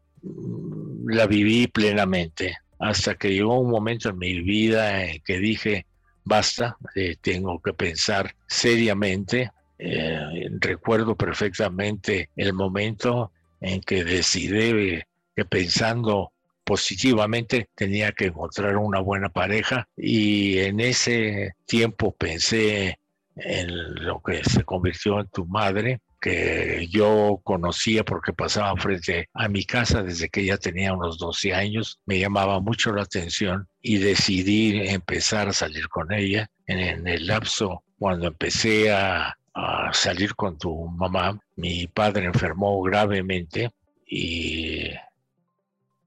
la 1.09 1.27
viví 1.27 1.67
plenamente 1.69 2.59
hasta 2.79 3.17
que 3.17 3.33
llegó 3.33 3.59
un 3.59 3.71
momento 3.71 4.11
en 4.11 4.19
mi 4.19 4.41
vida 4.41 5.05
en 5.05 5.21
que 5.23 5.39
dije, 5.39 5.87
basta, 6.25 6.77
eh, 6.95 7.17
tengo 7.21 7.61
que 7.61 7.73
pensar 7.73 8.35
seriamente. 8.47 9.51
Eh, 9.79 10.49
recuerdo 10.61 11.17
perfectamente 11.17 12.31
el 12.37 12.53
momento 12.53 13.33
en 13.61 13.81
que 13.81 14.05
decidí 14.05 15.03
que 15.35 15.45
pensando 15.45 16.33
positivamente 16.65 17.69
tenía 17.75 18.13
que 18.13 18.27
encontrar 18.27 18.77
una 18.77 19.01
buena 19.01 19.31
pareja 19.31 19.89
y 19.97 20.59
en 20.59 20.81
ese 20.81 21.55
tiempo 21.65 22.15
pensé 22.15 22.99
en 23.37 24.05
lo 24.05 24.21
que 24.21 24.45
se 24.45 24.65
convirtió 24.65 25.21
en 25.21 25.29
tu 25.29 25.47
madre 25.47 26.01
que 26.21 26.89
yo 26.91 27.41
conocía 27.45 28.05
porque 28.05 28.33
pasaba 28.33 28.75
frente 28.77 29.29
a 29.35 29.49
mi 29.49 29.65
casa 29.65 30.03
desde 30.03 30.29
que 30.29 30.45
ya 30.45 30.57
tenía 30.57 30.93
unos 30.93 31.19
12 31.19 31.55
años, 31.55 32.01
me 32.07 32.19
llamaba 32.19 32.61
mucho 32.61 32.93
la 32.93 33.03
atención 33.03 33.69
y 33.81 33.99
decidí 33.99 34.89
empezar 34.89 35.49
a 35.49 35.53
salir 35.53 35.89
con 35.89 36.13
ella. 36.13 36.51
En, 36.67 37.07
el 37.07 37.27
lapso, 37.27 37.83
cuando 37.99 38.27
empecé 38.27 38.93
a, 38.93 39.39
a 39.55 39.93
salir 39.93 40.35
con 40.35 40.59
tu 40.59 40.89
mamá, 40.89 41.41
mi 41.57 41.87
padre 41.87 42.27
enfermó 42.27 42.83
gravemente 42.83 43.71
y 44.07 44.91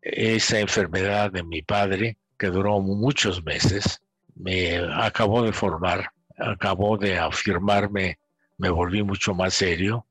esa 0.01 0.60
enfermedad 0.60 1.32
de 1.32 1.44
mi 1.44 1.62
padre, 1.62 2.18
que 2.38 2.48
duró 2.48 2.80
muchos 2.80 3.44
meses, 3.44 4.01
me 4.36 4.77
acabó 4.77 5.44
de 5.44 5.53
formar, 5.53 6.12
acabó 6.38 6.98
de 6.98 7.18
afirmarme 7.20 8.18
me 8.62 8.70
volví 8.70 9.01
mucho 9.01 9.34
más 9.34 9.56
serio, 9.56 10.06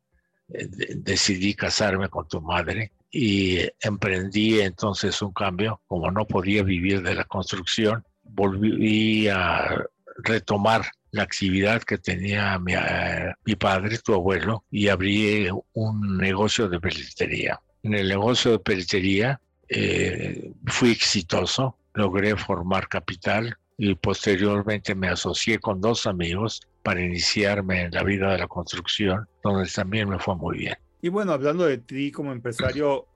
eh, 0.52 0.68
decidí 0.96 1.54
casarme 1.54 2.08
con 2.08 2.26
tu 2.26 2.40
madre 2.40 2.90
y 3.12 3.60
emprendí 3.80 4.60
entonces 4.60 5.22
un 5.22 5.32
cambio. 5.32 5.80
Como 5.86 6.10
no 6.10 6.26
podía 6.26 6.64
vivir 6.64 7.00
de 7.02 7.14
la 7.14 7.24
construcción, 7.24 8.04
volví 8.24 9.28
a 9.28 9.84
retomar 10.24 10.82
la 11.12 11.22
actividad 11.22 11.82
que 11.82 11.98
tenía 11.98 12.58
mi, 12.58 12.74
eh, 12.74 13.56
padre, 13.56 13.98
tu 13.98 14.14
abuelo, 14.14 14.64
y 14.70 14.88
abrí 14.88 15.48
un 15.74 16.18
negocio 16.18 16.68
de 16.68 16.80
peletería. 16.80 17.60
En 17.84 17.94
el 17.94 18.08
negocio 18.08 18.52
de 18.52 18.58
peletería 18.58 19.40
eh, 19.68 20.52
fui 20.66 20.90
exitoso, 20.90 21.76
logré 21.94 22.36
formar 22.36 22.88
capital 22.88 23.56
y 23.78 23.94
posteriormente 23.94 24.94
me 24.96 25.08
asocié 25.08 25.58
con 25.60 25.80
dos 25.80 26.06
amigos 26.06 26.60
para 26.82 27.02
iniciarme 27.02 27.82
en 27.82 27.92
la 27.92 28.02
vida 28.02 28.32
de 28.32 28.38
la 28.38 28.48
construcción, 28.48 29.28
donde 29.42 29.68
también 29.70 30.08
me 30.08 30.18
fue 30.18 30.36
muy 30.36 30.58
bien. 30.58 30.76
Y 31.02 31.08
bueno, 31.08 31.32
hablando 31.32 31.64
de 31.64 31.78
ti 31.78 32.10
como 32.10 32.32
empresario, 32.32 33.06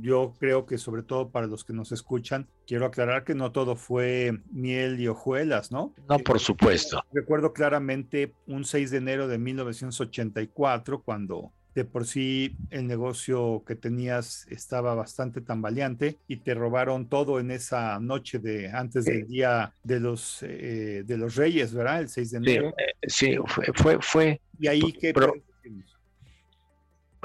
yo 0.00 0.34
creo 0.38 0.66
que 0.66 0.78
sobre 0.78 1.02
todo 1.02 1.30
para 1.30 1.46
los 1.46 1.64
que 1.64 1.72
nos 1.72 1.92
escuchan, 1.92 2.48
quiero 2.66 2.86
aclarar 2.86 3.24
que 3.24 3.34
no 3.34 3.52
todo 3.52 3.76
fue 3.76 4.40
miel 4.52 5.00
y 5.00 5.08
hojuelas, 5.08 5.72
¿no? 5.72 5.94
No, 6.08 6.18
por 6.18 6.38
supuesto. 6.38 7.02
Recuerdo 7.12 7.52
claramente 7.52 8.34
un 8.46 8.64
6 8.64 8.90
de 8.90 8.98
enero 8.98 9.28
de 9.28 9.38
1984, 9.38 11.02
cuando 11.02 11.52
de 11.74 11.84
por 11.84 12.06
sí 12.06 12.56
el 12.70 12.86
negocio 12.86 13.64
que 13.66 13.74
tenías 13.74 14.46
estaba 14.48 14.94
bastante 14.94 15.40
tambaleante 15.40 16.18
y 16.28 16.36
te 16.36 16.54
robaron 16.54 17.08
todo 17.08 17.40
en 17.40 17.50
esa 17.50 17.98
noche 17.98 18.38
de 18.38 18.70
antes 18.70 19.04
del 19.04 19.26
día 19.26 19.72
de 19.82 20.00
los 20.00 20.42
eh, 20.42 21.02
de 21.04 21.16
los 21.16 21.34
Reyes, 21.34 21.74
¿verdad? 21.74 22.00
El 22.00 22.08
6 22.08 22.30
de 22.30 22.36
enero. 22.38 22.74
Sí, 23.02 23.32
eh, 23.32 23.38
fue, 23.46 23.66
fue, 23.74 23.98
fue, 24.00 24.40
Y 24.58 24.68
ahí 24.68 24.92
que 24.92 25.12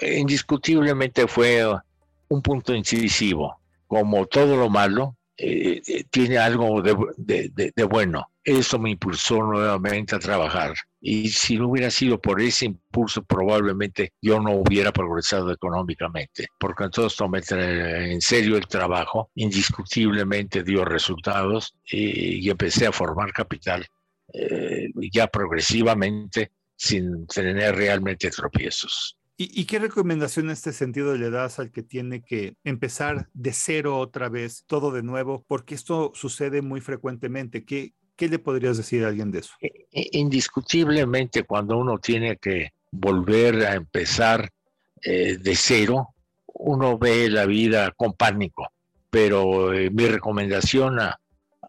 indiscutiblemente 0.02 1.28
fue 1.28 1.64
un 2.30 2.42
punto 2.42 2.74
incisivo. 2.74 3.60
Como 3.86 4.26
todo 4.28 4.56
lo 4.56 4.70
malo, 4.70 5.18
eh, 5.38 6.06
tiene 6.10 6.38
algo 6.38 6.82
de, 6.82 7.52
de 7.76 7.84
bueno. 7.84 8.32
Eso 8.44 8.80
me 8.80 8.92
impulsó 8.92 9.44
nuevamente 9.44 10.16
a 10.16 10.20
trabajar 10.20 10.74
y 11.02 11.30
si 11.30 11.58
no 11.58 11.70
hubiera 11.70 11.90
sido 11.90 12.20
por 12.20 12.42
ese 12.42 12.66
impulso, 12.66 13.24
probablemente 13.24 14.14
yo 14.22 14.40
no 14.42 14.52
hubiera 14.52 14.92
progresado 14.92 15.52
económicamente, 15.52 16.48
porque 16.60 16.84
entonces 16.84 17.18
tomé 17.18 17.42
en 17.50 18.22
serio 18.22 18.58
el 18.58 18.68
trabajo, 18.68 19.32
indiscutiblemente 19.36 20.64
dio 20.64 20.84
resultados 20.84 21.76
y, 21.86 22.50
empecé 22.50 22.88
a 22.88 22.92
formar 22.92 23.32
capital 23.32 23.86
eh, 24.34 24.90
ya 25.12 25.28
progresivamente 25.28 26.52
sin 26.76 27.28
tener 27.28 27.76
realmente 27.76 28.30
tropiezos. 28.32 29.16
¿Y, 29.42 29.64
qué 29.66 29.80
recomendación 29.80 30.48
en 30.48 30.52
este 30.52 30.74
sentido 30.74 31.16
le 31.16 31.30
das 31.30 31.60
al 31.60 31.72
que 31.72 31.82
tiene 31.82 32.22
que 32.22 32.58
empezar 32.66 33.30
de 33.34 33.54
cero 33.54 33.98
otra 33.98 34.28
vez, 34.28 34.66
todo 34.68 34.92
de 34.92 35.02
nuevo? 35.02 35.46
Porque 35.48 35.76
esto 35.76 36.12
sucede 36.14 36.62
muy 36.62 36.82
frecuentemente. 36.82 37.64
¿Qué, 37.64 37.94
¿Qué 38.20 38.28
le 38.28 38.38
podrías 38.38 38.76
decir 38.76 39.06
a 39.06 39.08
alguien 39.08 39.32
de 39.32 39.40
eso? 39.40 39.54
Indiscutiblemente, 39.94 41.44
cuando 41.44 41.78
uno 41.78 42.00
tiene 42.00 42.36
que 42.36 42.74
volver 42.92 43.66
a 43.66 43.76
empezar 43.76 44.50
eh, 45.02 45.38
de 45.38 45.56
cero, 45.56 46.10
uno 46.48 46.98
ve 46.98 47.30
la 47.30 47.46
vida 47.46 47.92
con 47.92 48.12
pánico. 48.12 48.74
Pero 49.10 49.72
eh, 49.72 49.90
mi 49.90 50.06
recomendación 50.06 51.00
a, 51.00 51.18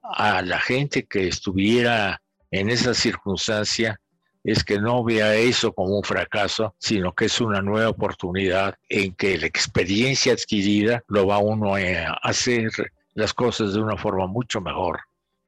a 0.03 0.43
la 0.43 0.59
gente 0.59 1.05
que 1.05 1.29
estuviera 1.29 2.21
en 2.51 2.69
esa 2.69 2.95
circunstancia 2.95 4.01
es 4.43 4.65
que 4.65 4.81
no 4.81 5.05
vea 5.05 5.37
eso 5.37 5.73
como 5.73 5.99
un 5.99 6.03
fracaso, 6.03 6.75
sino 6.81 7.15
que 7.15 7.27
es 7.27 7.41
una 7.41 7.63
nueva 7.63 7.91
oportunidad 7.91 8.75
en 8.89 9.15
que 9.15 9.39
la 9.39 9.47
experiencia 9.47 10.33
adquirida 10.33 11.05
lo 11.07 11.29
va 11.29 11.39
uno 11.39 11.77
a 11.77 12.15
hacer 12.25 12.73
las 13.15 13.33
cosas 13.33 13.73
de 13.73 13.81
una 13.81 13.97
forma 13.97 14.27
mucho 14.27 14.61
mejor 14.61 14.99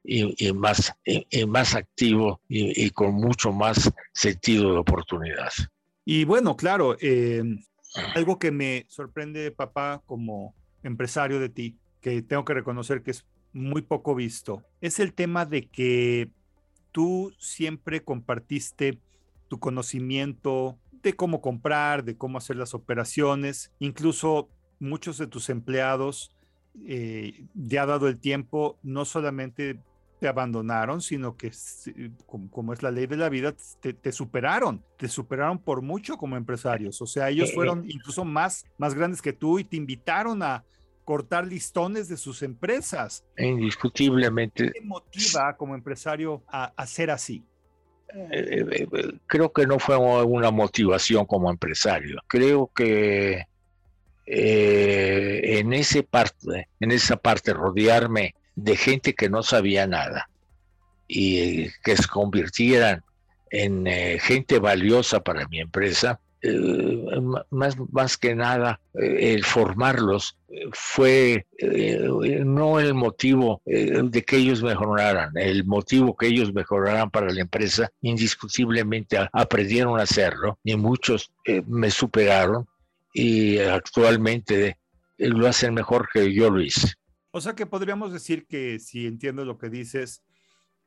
y, 0.03 0.51
más, 0.53 0.93
más 1.47 1.75
activo 1.75 2.41
y, 2.47 2.89
con 2.91 3.13
mucho 3.15 3.51
más 3.51 3.91
sentido 4.13 4.73
de 4.73 4.79
oportunidad. 4.79 5.49
Y 6.05 6.25
bueno, 6.25 6.57
claro, 6.57 6.97
em, 6.99 7.63
algo 8.15 8.39
que 8.39 8.51
me 8.51 8.85
sorprende, 8.89 9.51
papá, 9.51 10.01
como 10.05 10.53
empresario 10.83 11.39
de 11.39 11.49
ti, 11.49 11.77
que 12.01 12.21
tengo 12.21 12.43
que 12.43 12.53
reconocer 12.53 13.01
que 13.01 13.11
es 13.11 13.25
muy 13.53 13.81
poco 13.81 14.15
visto, 14.15 14.63
es 14.81 14.99
el 14.99 15.13
tema 15.13 15.45
de 15.45 15.67
que 15.67 16.29
tú 16.91 17.33
siempre 17.39 18.03
compartiste 18.03 18.99
tu 19.47 19.59
conocimiento 19.59 20.77
de 21.03 21.13
cómo 21.13 21.41
comprar, 21.41 22.03
de 22.03 22.17
cómo 22.17 22.37
hacer 22.37 22.55
las 22.55 22.73
operaciones, 22.73 23.71
incluso 23.79 24.49
muchos 24.79 25.17
de 25.17 25.27
tus 25.27 25.49
empleados, 25.49 26.35
eh, 26.85 27.45
ya 27.53 27.85
dado 27.85 28.07
el 28.07 28.19
tiempo, 28.19 28.79
no 28.81 29.05
solamente 29.05 29.79
te 30.23 30.29
abandonaron, 30.29 31.01
sino 31.01 31.35
que 31.35 31.51
como, 32.25 32.71
es 32.71 32.81
la 32.81 32.91
ley 32.91 33.07
de 33.07 33.17
la 33.17 33.27
vida, 33.27 33.53
te, 33.81 34.11
superaron, 34.13 34.81
te 34.97 35.09
superaron 35.09 35.59
por 35.59 35.81
mucho 35.81 36.15
como 36.15 36.37
empresarios. 36.37 37.01
O 37.01 37.05
sea, 37.05 37.29
ellos 37.29 37.53
fueron 37.53 37.83
incluso 37.89 38.23
más, 38.23 38.63
más 38.77 38.93
grandes 38.93 39.21
que 39.21 39.33
tú 39.33 39.59
y 39.59 39.65
te 39.65 39.75
invitaron 39.75 40.41
a 40.41 40.63
cortar 41.03 41.45
listones 41.45 42.07
de 42.07 42.15
sus 42.15 42.41
empresas. 42.41 43.25
Indiscutiblemente. 43.37 44.67
¿Qué 44.67 44.79
te 44.79 44.85
motiva 44.85 45.57
como 45.57 45.75
empresario 45.75 46.41
a, 46.47 46.71
hacer 46.77 47.11
así? 47.11 47.43
Eh, 48.13 48.29
eh, 48.31 48.87
eh, 48.93 49.19
creo 49.27 49.51
que 49.51 49.67
no 49.67 49.77
fue 49.77 49.97
una 49.97 50.51
motivación 50.51 51.25
como 51.25 51.51
empresario. 51.51 52.21
Creo 52.29 52.71
que 52.73 53.43
eh, 54.25 55.59
en, 55.59 55.73
ese 55.73 56.03
parte, 56.03 56.69
en 56.79 56.91
esa 56.91 57.17
parte 57.17 57.53
rodearme 57.53 58.35
de 58.55 58.75
gente 58.75 59.13
que 59.13 59.29
no 59.29 59.43
sabía 59.43 59.87
nada 59.87 60.29
y 61.07 61.69
que 61.83 61.97
se 61.97 62.07
convirtieran 62.07 63.03
en 63.51 63.87
eh, 63.87 64.17
gente 64.19 64.59
valiosa 64.59 65.19
para 65.21 65.47
mi 65.47 65.59
empresa, 65.59 66.19
eh, 66.41 67.21
más, 67.51 67.77
más 67.91 68.17
que 68.17 68.35
nada 68.35 68.79
el 68.93 69.43
formarlos 69.45 70.37
fue 70.73 71.45
no 72.43 72.79
el 72.79 72.93
motivo 72.93 73.61
de 73.65 74.23
que 74.23 74.37
ellos 74.37 74.61
mejoraran, 74.61 75.31
el 75.35 75.65
motivo 75.65 76.15
que 76.15 76.27
ellos 76.27 76.53
mejoraran 76.53 77.09
para 77.09 77.31
la 77.31 77.41
empresa, 77.41 77.89
indiscutiblemente 78.01 79.17
aprendieron 79.31 79.99
a 79.99 80.03
hacerlo 80.03 80.59
y 80.63 80.75
muchos 80.75 81.31
me 81.65 81.89
superaron 81.89 82.67
y 83.13 83.59
actualmente 83.59 84.77
lo 85.17 85.47
hacen 85.47 85.73
mejor 85.73 86.09
que 86.11 86.33
yo 86.33 86.49
lo 86.49 86.61
hice. 86.61 86.93
O 87.35 87.41
sea 87.41 87.55
que 87.55 87.65
podríamos 87.65 88.13
decir 88.13 88.45
que, 88.45 88.77
si 88.77 89.07
entiendo 89.07 89.43
lo 89.43 89.57
que 89.57 89.71
dices, 89.71 90.23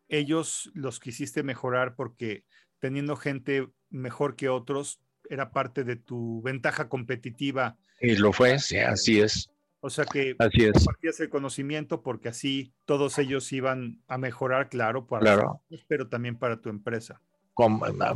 ellos 0.08 0.70
los 0.74 1.00
quisiste 1.00 1.42
mejorar 1.42 1.96
porque 1.96 2.44
teniendo 2.78 3.16
gente 3.16 3.66
mejor 3.90 4.36
que 4.36 4.48
otros 4.48 5.00
era 5.28 5.50
parte 5.50 5.82
de 5.82 5.96
tu 5.96 6.40
ventaja 6.42 6.88
competitiva. 6.88 7.76
Y 8.00 8.14
lo 8.14 8.32
fue, 8.32 8.60
sí, 8.60 8.78
así 8.78 9.20
es. 9.20 9.50
O 9.80 9.90
sea 9.90 10.04
que 10.04 10.36
así 10.38 10.70
compartías 10.70 11.18
el 11.18 11.30
conocimiento 11.30 12.04
porque 12.04 12.28
así 12.28 12.72
todos 12.84 13.18
ellos 13.18 13.52
iban 13.52 14.00
a 14.06 14.16
mejorar, 14.16 14.68
claro, 14.68 15.08
para 15.08 15.22
claro. 15.22 15.62
pero 15.88 16.08
también 16.08 16.38
para 16.38 16.60
tu 16.60 16.68
empresa. 16.68 17.20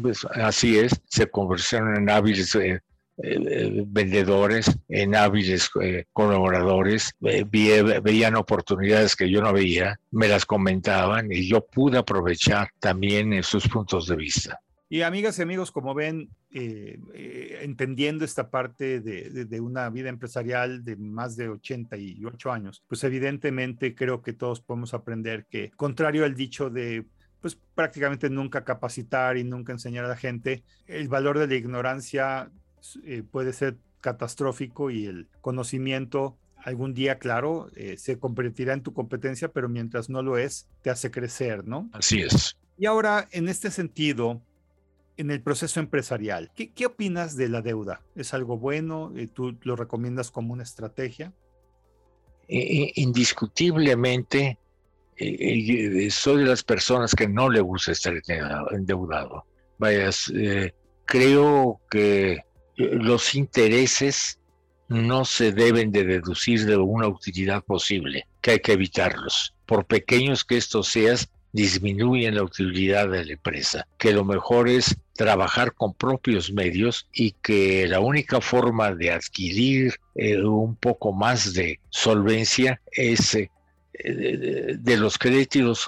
Pues, 0.00 0.25
así 0.26 0.78
es, 0.78 1.02
se 1.06 1.28
convirtieron 1.28 1.96
en 1.96 2.08
hábiles 2.10 2.54
eh, 2.54 2.80
eh, 3.23 3.85
vendedores, 3.87 4.79
en 4.89 5.15
hábiles 5.15 5.71
eh, 5.83 6.05
colaboradores, 6.12 7.12
veían 7.21 8.37
oportunidades 8.37 9.17
que 9.17 9.31
yo 9.31 9.43
no 9.43 9.53
veía, 9.53 9.99
me 10.11 10.29
las 10.29 10.47
comentaban 10.47 11.31
y 11.31 11.49
yo 11.49 11.67
pude 11.67 11.99
aprovechar 11.99 12.69
también 12.79 13.43
sus 13.43 13.69
puntos 13.69 14.07
de 14.07 14.17
vista. 14.17 14.61
Y 14.89 15.03
amigas 15.03 15.39
y 15.39 15.43
amigos, 15.43 15.71
como 15.71 15.95
ven, 15.95 16.31
eh, 16.53 16.99
entendiendo 17.62 18.25
esta 18.25 18.50
parte 18.50 19.00
de, 19.00 19.45
de, 19.45 19.61
una 19.61 19.89
vida 19.89 20.09
empresarial 20.09 20.83
de 20.83 20.97
más 20.97 21.37
de 21.37 21.49
88 21.49 22.50
años, 22.50 22.83
pues 22.89 23.05
evidentemente 23.05 23.95
creo 23.95 24.21
que 24.21 24.33
todos 24.33 24.61
podemos 24.61 24.93
aprender 24.93 25.47
que, 25.49 25.71
contrario 25.77 26.25
al 26.25 26.35
dicho 26.35 26.71
de 26.71 27.07
pues 27.41 27.59
prácticamente 27.75 28.29
nunca 28.29 28.65
capacitar 28.65 29.37
y 29.37 29.45
nunca 29.45 29.73
enseñar 29.73 30.05
a 30.05 30.09
la 30.09 30.17
gente, 30.17 30.62
el 30.87 31.09
valor 31.09 31.39
de 31.39 31.47
la 31.47 31.55
ignorancia 31.55 32.50
eh, 33.04 33.22
puede 33.28 33.52
ser 33.52 33.76
catastrófico 34.00 34.90
y 34.90 35.06
el 35.06 35.28
conocimiento 35.40 36.37
algún 36.56 36.94
día, 36.94 37.18
claro, 37.18 37.70
eh, 37.75 37.96
se 37.96 38.18
convertirá 38.18 38.75
en 38.75 38.82
tu 38.82 38.92
competencia, 38.92 39.49
pero 39.49 39.68
mientras 39.68 40.10
no 40.10 40.22
lo 40.22 40.38
es, 40.38 40.68
te 40.82 40.90
hace 40.90 41.10
crecer, 41.10 41.66
¿no? 41.66 41.88
Así 41.92 42.20
es. 42.20 42.56
Y 42.78 42.87
ahora, 42.87 43.28
en 43.32 43.49
este 43.49 43.70
sentido, 43.70 44.42
en 45.16 45.30
el 45.30 45.42
proceso 45.42 45.80
empresarial, 45.80 46.50
¿qué, 46.54 46.70
qué 46.70 46.87
opinas 46.87 47.37
de 47.37 47.49
la 47.49 47.62
deuda? 47.62 48.02
¿Es 48.14 48.34
algo 48.34 48.58
bueno? 48.58 49.12
Eh, 49.16 49.26
¿Tú 49.26 49.58
lo 49.62 49.76
recomiendas 49.76 50.30
como 50.30 50.52
una 50.52 50.62
estrategia? 50.62 51.32
Indiscutiblemente, 52.49 54.58
soy 56.10 56.42
de 56.42 56.49
las 56.49 56.64
personas 56.64 57.14
que 57.14 57.28
no 57.28 57.49
le 57.49 57.60
gusta 57.60 57.92
estar 57.92 58.12
endeudado. 58.72 59.44
Vaya, 59.78 60.10
creo 61.04 61.80
que 61.88 62.42
los 62.80 63.34
intereses 63.34 64.38
no 64.88 65.25
se 65.25 65.52
deben 65.52 65.92
de 65.92 66.04
deducir 66.04 66.66
de 66.66 66.76
una 66.76 67.08
utilidad 67.08 67.62
posible, 67.62 68.26
que 68.40 68.52
hay 68.52 68.60
que 68.60 68.72
evitarlos. 68.72 69.54
Por 69.66 69.84
pequeños 69.87 70.44
que 70.44 70.56
estos 70.56 70.88
sean, 70.88 71.16
disminuyen 71.52 72.37
la 72.37 72.44
utilidad 72.44 73.08
de 73.08 73.25
la 73.25 73.32
empresa, 73.32 73.87
que 73.99 74.12
lo 74.12 74.25
mejor 74.25 74.69
es 74.69 74.97
trabajar 75.14 75.75
con 75.75 75.95
propios 75.95 76.52
medios 76.52 77.08
y 77.12 77.32
que 77.43 77.86
la 77.88 78.00
única 78.00 78.40
forma 78.40 78.95
de 78.95 79.10
adquirir 79.10 79.95
eh, 80.14 80.40
un 80.40 80.76
poco 80.76 81.12
más 81.12 81.52
de 81.52 81.80
solvencia 81.90 82.80
es 82.93 83.34
eh, 83.34 83.49
de 83.93 84.97
los 84.97 85.19
créditos 85.19 85.86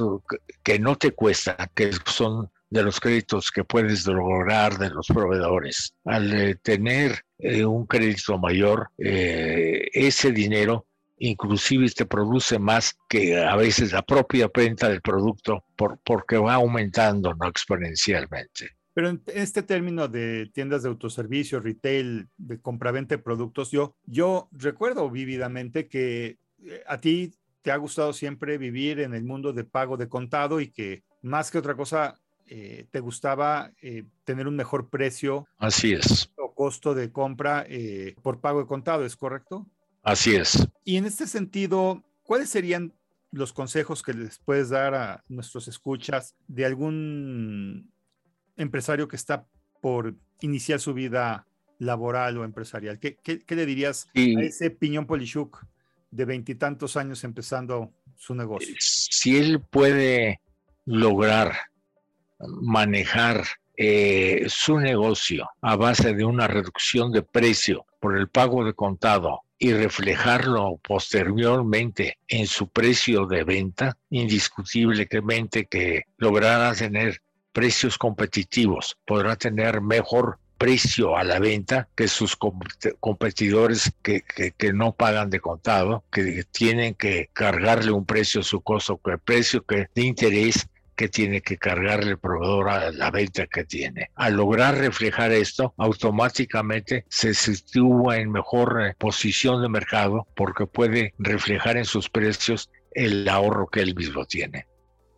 que 0.62 0.78
no 0.78 0.96
te 0.96 1.12
cuestan, 1.12 1.57
que 1.74 1.92
son 2.07 2.50
de 2.72 2.82
los 2.82 3.00
créditos 3.00 3.50
que 3.50 3.64
puedes 3.64 4.06
lograr 4.06 4.78
de 4.78 4.88
los 4.88 5.06
proveedores. 5.06 5.94
Al 6.06 6.32
eh, 6.32 6.54
tener 6.54 7.22
eh, 7.38 7.66
un 7.66 7.87
crédito 7.87 8.38
mayor, 8.38 8.88
eh, 8.96 9.88
ese 9.92 10.32
dinero 10.32 10.87
inclusive 11.18 11.88
te 11.90 12.06
produce 12.06 12.58
más 12.58 12.96
que 13.11 13.38
a 13.38 13.54
veces 13.56 13.92
la 13.92 14.02
propia 14.02 14.50
venta 14.52 14.88
del 14.88 15.02
producto 15.02 15.64
por, 15.76 15.98
porque 16.02 16.38
va 16.38 16.54
aumentando 16.54 17.35
no 17.35 17.46
exponencialmente. 17.46 18.70
Pero 18.94 19.11
en 19.11 19.22
este 19.26 19.62
término 19.62 20.08
de 20.08 20.50
tiendas 20.52 20.82
de 20.82 20.88
autoservicio, 20.88 21.61
retail, 21.61 22.28
de 22.38 22.58
compraventa 22.61 23.16
de 23.16 23.22
productos, 23.22 23.70
yo, 23.70 23.96
yo 24.04 24.48
recuerdo 24.50 25.11
vívidamente 25.11 25.88
que 25.88 26.38
a 26.87 27.00
ti 27.00 27.35
te 27.61 27.70
ha 27.70 27.76
gustado 27.76 28.12
siempre 28.12 28.58
vivir 28.58 29.00
en 29.00 29.14
el 29.14 29.24
mundo 29.24 29.52
de 29.52 29.64
pago 29.64 29.96
de 29.96 30.08
contado 30.08 30.61
y 30.61 30.70
que 30.70 31.04
más 31.22 31.50
que 31.50 31.58
otra 31.58 31.76
cosa 31.76 32.21
eh, 32.55 32.85
te 32.91 33.01
gustaba 33.01 33.73
eh, 33.81 34.05
tener 34.25 34.47
un 34.47 34.55
mejor 34.55 34.91
precio. 34.91 35.49
Así 35.57 35.95
es. 35.95 36.31
O 36.37 36.55
costo 36.55 36.95
de 36.95 37.11
compra 37.11 37.65
eh, 37.67 38.15
por 38.21 38.43
pago 38.43 38.61
de 38.61 38.67
contado, 38.67 39.07
¿es 39.07 39.17
correcto? 39.17 39.67
Así 40.03 40.37
es. 40.37 40.69
Y 40.85 40.99
en 40.99 41.07
este 41.07 41.27
sentido, 41.27 42.05
¿cuáles 42.23 42.51
serían 42.51 42.93
los 43.31 43.55
consejos 43.55 44.03
que 44.03 44.12
les 44.12 44.38
puedes 44.38 44.69
dar 44.69 44.95
a 44.95 45.25
nuestros 45.29 45.67
escuchas 45.67 46.37
de 46.47 46.67
algún 46.67 47.91
empresario 48.59 49.09
que 49.09 49.17
está 49.17 49.47
por 49.81 50.15
iniciar 50.43 50.79
su 50.79 50.93
vida 50.93 51.47
laboral 51.79 52.37
o 52.37 52.45
empresarial? 52.45 52.99
¿Qué, 52.99 53.17
le 53.49 53.65
dirías 53.65 54.11
a 54.15 54.43
ese 54.43 54.69
piñón 54.69 55.07
Polishuk 55.07 55.65
de 56.11 56.27
veintitantos 56.27 56.99
años 56.99 57.25
empezando 57.25 57.95
su 58.15 58.35
negocio? 58.35 58.75
Si 58.79 59.38
él 59.38 59.62
puede 59.71 60.43
lograr 60.85 61.71
manejar 62.46 63.44
eh, 63.76 64.44
su 64.48 64.78
negocio 64.78 65.48
a 65.61 65.76
base 65.76 66.14
de 66.14 66.24
una 66.24 66.46
reducción 66.46 67.11
de 67.11 67.22
precio 67.22 67.87
por 68.00 68.18
el 68.18 68.28
pago 68.28 68.64
de 68.64 68.74
contado 68.74 69.42
y 69.59 69.72
reflejarlo 69.72 70.81
posteriormente 70.83 72.18
en 72.28 72.46
su 72.46 72.68
precio 72.68 73.26
de 73.26 73.44
venta, 73.44 73.96
indiscutiblemente 74.11 75.66
que 75.66 76.02
logrará 76.18 76.74
tener 76.74 77.22
precios 77.52 77.96
competitivos, 77.96 78.96
podrá 79.07 79.37
tener 79.37 79.81
mejor 79.81 80.38
precio 80.59 81.16
a 81.16 81.24
la 81.24 81.40
venta 81.40 81.88
que 81.96 82.07
sus 82.07 82.37
competidores 83.00 83.92
que, 84.00 84.22
que, 84.22 84.72
no 84.72 84.92
pagan 84.92 85.28
de 85.28 85.40
contado, 85.40 86.05
que 86.12 86.44
tienen 86.52 86.94
que 86.94 87.31
cargarle 87.33 87.90
un 87.90 88.07
precio 88.07 88.42
a 88.42 88.44
su 88.44 88.61
costo, 88.61 89.00
que 89.05 89.18
precio 89.18 89.64
que 89.64 89.88
de 89.92 90.02
interés 90.02 90.68
que 90.96 91.09
tiene 91.09 91.40
que 91.40 91.59
cargarle 91.59 92.12
el 92.12 92.18
proveedor 92.18 92.68
a 92.68 92.90
la 92.90 93.11
venta 93.11 93.46
que 93.46 93.64
tiene. 93.64 94.11
Al 94.14 94.35
lograr 94.35 94.76
reflejar 94.76 95.33
esto, 95.33 95.74
automáticamente 95.76 97.05
se 97.09 97.35
sitúa 97.35 98.18
en 98.18 98.31
mejor 98.31 98.83
eh, 98.83 98.94
posición 98.98 99.62
de 99.62 99.68
mercado 99.68 100.26
porque 100.35 100.66
puede 100.66 101.14
reflejar 101.18 101.76
en 101.76 101.85
sus 101.85 102.09
precios 102.09 102.70
el 102.92 103.28
ahorro 103.28 103.68
que 103.68 103.81
él 103.81 103.94
mismo 103.94 104.24
tiene. 104.26 104.66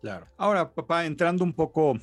Claro. 0.01 0.27
Ahora, 0.37 0.71
papá, 0.71 1.05
entrando 1.05 1.43
un 1.43 1.53
poco 1.53 1.97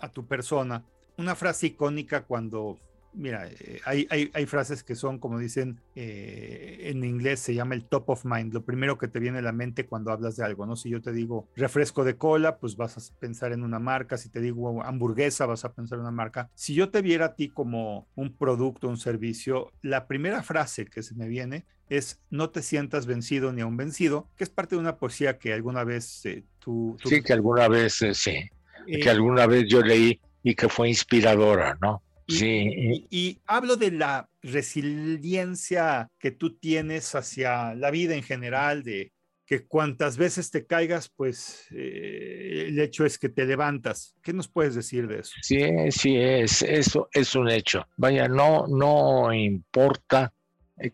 a 0.00 0.08
tu 0.10 0.26
persona, 0.26 0.84
una 1.16 1.34
frase 1.34 1.68
icónica 1.68 2.24
cuando 2.24 2.78
mira, 3.16 3.48
eh, 3.48 3.80
hay, 3.84 4.06
hay, 4.10 4.46
frases 4.46 4.84
que 4.84 4.94
son, 4.94 5.18
como 5.18 5.38
dicen 5.38 5.80
eh, 5.94 6.82
en 6.84 7.02
inglés, 7.04 7.40
se 7.40 7.54
llama 7.54 7.74
el 7.74 7.84
top 7.84 8.10
of 8.10 8.24
mind, 8.24 8.52
lo 8.52 8.64
primero 8.64 8.98
que 8.98 9.08
te 9.08 9.18
viene 9.18 9.38
a 9.38 9.42
la 9.42 9.52
mente 9.52 9.86
cuando 9.86 10.12
hablas 10.12 10.36
de 10.36 10.44
algo, 10.44 10.66
¿no? 10.66 10.76
Si 10.76 10.90
yo 10.90 11.00
te 11.00 11.12
digo 11.12 11.48
refresco 11.56 12.04
de 12.04 12.16
cola, 12.16 12.58
pues 12.58 12.76
vas 12.76 12.96
a 12.96 13.18
pensar 13.18 13.52
en 13.52 13.62
una 13.62 13.78
marca, 13.78 14.18
si 14.18 14.28
te 14.28 14.40
digo 14.40 14.82
hamburguesa, 14.84 15.46
vas 15.46 15.64
a 15.64 15.72
pensar 15.72 15.96
en 15.96 16.02
una 16.02 16.10
marca. 16.10 16.50
Si 16.54 16.74
yo 16.74 16.90
te 16.90 17.02
viera 17.02 17.26
a 17.26 17.34
ti 17.34 17.48
como 17.48 18.06
un 18.14 18.36
producto, 18.36 18.88
un 18.88 18.98
servicio, 18.98 19.72
la 19.82 20.06
primera 20.06 20.42
frase 20.42 20.86
que 20.86 21.02
se 21.02 21.14
me 21.14 21.26
viene 21.26 21.64
es 21.88 22.20
no 22.30 22.50
te 22.50 22.62
sientas 22.62 23.06
vencido 23.06 23.52
ni 23.52 23.62
aún 23.62 23.76
vencido, 23.76 24.28
que 24.36 24.44
es 24.44 24.50
parte 24.50 24.74
de 24.74 24.80
una 24.80 24.96
poesía 24.96 25.38
que 25.38 25.52
alguna 25.52 25.84
vez 25.84 26.24
eh, 26.26 26.44
tú, 26.58 26.96
Sí, 27.04 27.22
que 27.22 27.32
alguna 27.32 27.68
vez, 27.68 28.04
sí, 28.12 28.50
que 28.86 29.10
alguna 29.10 29.46
vez 29.46 29.64
yo 29.68 29.80
leí 29.80 30.20
y 30.42 30.54
que 30.54 30.68
fue 30.68 30.88
inspiradora, 30.88 31.78
¿no? 31.80 32.02
Sí. 32.28 33.06
Y, 33.10 33.38
hablo 33.46 33.76
de 33.76 33.90
la 33.90 34.28
resiliencia 34.42 36.08
que 36.18 36.30
tú 36.30 36.56
tienes 36.56 37.14
hacia 37.14 37.74
la 37.74 37.90
vida 37.90 38.14
en 38.14 38.22
general, 38.22 38.82
de 38.82 39.12
que 39.46 39.64
cuantas 39.64 40.16
veces 40.16 40.50
te 40.50 40.66
caigas, 40.66 41.08
pues 41.08 41.68
eh, 41.70 42.64
el 42.68 42.80
hecho 42.80 43.06
es 43.06 43.16
que 43.16 43.28
te 43.28 43.44
levantas. 43.44 44.16
¿Qué 44.22 44.32
nos 44.32 44.48
puedes 44.48 44.74
decir 44.74 45.06
de 45.06 45.20
eso? 45.20 45.32
Sí, 45.40 45.64
sí, 45.90 46.16
es, 46.16 46.62
eso 46.62 47.08
es 47.12 47.34
un 47.36 47.48
hecho. 47.48 47.86
Vaya, 47.96 48.26
no, 48.26 48.66
no 48.66 49.32
importa 49.32 50.32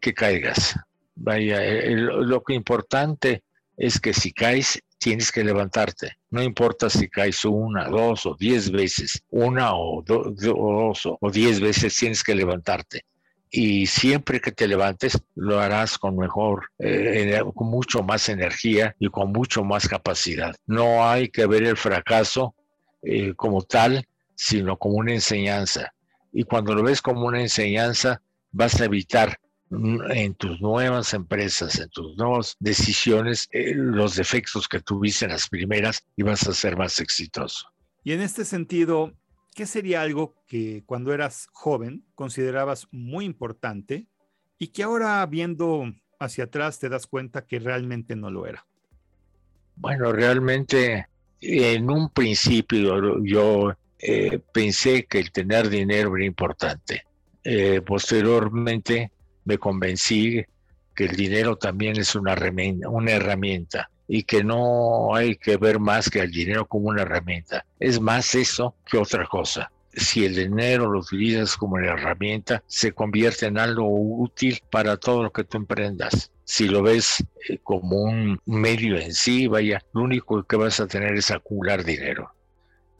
que 0.00 0.12
caigas. 0.12 0.78
Vaya, 1.14 1.60
lo 1.96 2.42
que 2.42 2.54
importante 2.54 3.42
es 3.76 4.00
que 4.00 4.12
si 4.12 4.32
caes, 4.32 4.82
tienes 5.02 5.32
que 5.32 5.42
levantarte. 5.42 6.18
No 6.30 6.42
importa 6.42 6.88
si 6.88 7.08
caes 7.08 7.44
una, 7.44 7.88
dos 7.88 8.24
o 8.24 8.36
diez 8.38 8.70
veces, 8.70 9.20
una 9.30 9.74
o 9.74 10.00
dos 10.02 11.02
o 11.04 11.30
diez 11.30 11.60
veces 11.60 11.96
tienes 11.96 12.22
que 12.22 12.36
levantarte. 12.36 13.04
Y 13.50 13.86
siempre 13.86 14.40
que 14.40 14.52
te 14.52 14.68
levantes, 14.68 15.20
lo 15.34 15.58
harás 15.58 15.98
con 15.98 16.16
mejor, 16.16 16.66
eh, 16.78 17.40
con 17.54 17.66
mucho 17.66 18.02
más 18.02 18.28
energía 18.28 18.94
y 18.98 19.08
con 19.08 19.32
mucho 19.32 19.64
más 19.64 19.88
capacidad. 19.88 20.54
No 20.66 21.04
hay 21.04 21.28
que 21.28 21.46
ver 21.46 21.64
el 21.64 21.76
fracaso 21.76 22.54
eh, 23.02 23.34
como 23.34 23.62
tal, 23.62 24.06
sino 24.36 24.78
como 24.78 24.98
una 24.98 25.12
enseñanza. 25.12 25.92
Y 26.32 26.44
cuando 26.44 26.74
lo 26.74 26.84
ves 26.84 27.02
como 27.02 27.26
una 27.26 27.42
enseñanza, 27.42 28.22
vas 28.52 28.80
a 28.80 28.84
evitar 28.84 29.36
en 30.10 30.34
tus 30.34 30.60
nuevas 30.60 31.14
empresas, 31.14 31.78
en 31.78 31.88
tus 31.88 32.16
nuevas 32.16 32.56
decisiones, 32.60 33.48
eh, 33.52 33.72
los 33.74 34.16
defectos 34.16 34.68
que 34.68 34.80
tuviste 34.80 35.24
en 35.24 35.30
las 35.30 35.48
primeras 35.48 36.04
y 36.16 36.22
vas 36.22 36.46
a 36.46 36.52
ser 36.52 36.76
más 36.76 37.00
exitoso. 37.00 37.68
Y 38.04 38.12
en 38.12 38.20
este 38.20 38.44
sentido, 38.44 39.12
¿qué 39.54 39.66
sería 39.66 40.02
algo 40.02 40.34
que 40.46 40.82
cuando 40.86 41.12
eras 41.12 41.48
joven 41.52 42.04
considerabas 42.14 42.86
muy 42.90 43.24
importante 43.24 44.06
y 44.58 44.68
que 44.68 44.82
ahora 44.82 45.24
viendo 45.26 45.84
hacia 46.18 46.44
atrás 46.44 46.78
te 46.78 46.88
das 46.88 47.06
cuenta 47.06 47.46
que 47.46 47.58
realmente 47.58 48.14
no 48.16 48.30
lo 48.30 48.46
era? 48.46 48.66
Bueno, 49.76 50.12
realmente 50.12 51.06
en 51.40 51.90
un 51.90 52.10
principio 52.10 53.24
yo 53.24 53.74
eh, 53.98 54.38
pensé 54.52 55.06
que 55.06 55.18
el 55.18 55.32
tener 55.32 55.68
dinero 55.68 56.16
era 56.16 56.26
importante. 56.26 57.04
Eh, 57.44 57.80
posteriormente 57.84 59.10
me 59.44 59.58
convencí 59.58 60.44
que 60.94 61.04
el 61.04 61.16
dinero 61.16 61.56
también 61.56 61.96
es 61.96 62.14
una 62.14 62.32
herramienta, 62.32 63.90
y 64.08 64.24
que 64.24 64.44
no 64.44 65.14
hay 65.14 65.36
que 65.36 65.56
ver 65.56 65.78
más 65.78 66.10
que 66.10 66.20
el 66.20 66.30
dinero 66.30 66.66
como 66.66 66.88
una 66.88 67.00
herramienta. 67.00 67.64
Es 67.80 67.98
más 67.98 68.34
eso 68.34 68.74
que 68.84 68.98
otra 68.98 69.26
cosa. 69.26 69.72
Si 69.94 70.24
el 70.24 70.34
dinero 70.34 70.90
lo 70.90 71.00
utilizas 71.00 71.56
como 71.56 71.76
una 71.76 71.92
herramienta, 71.92 72.62
se 72.66 72.92
convierte 72.92 73.46
en 73.46 73.58
algo 73.58 73.86
útil 73.88 74.60
para 74.70 74.98
todo 74.98 75.22
lo 75.22 75.32
que 75.32 75.44
tú 75.44 75.56
emprendas. 75.56 76.30
Si 76.44 76.68
lo 76.68 76.82
ves 76.82 77.24
eh, 77.48 77.58
como 77.62 78.02
un 78.02 78.38
medio 78.44 78.98
en 78.98 79.14
sí, 79.14 79.46
vaya, 79.46 79.82
lo 79.94 80.02
único 80.02 80.42
que 80.44 80.56
vas 80.56 80.80
a 80.80 80.86
tener 80.86 81.14
es 81.14 81.30
acumular 81.30 81.82
dinero. 81.82 82.34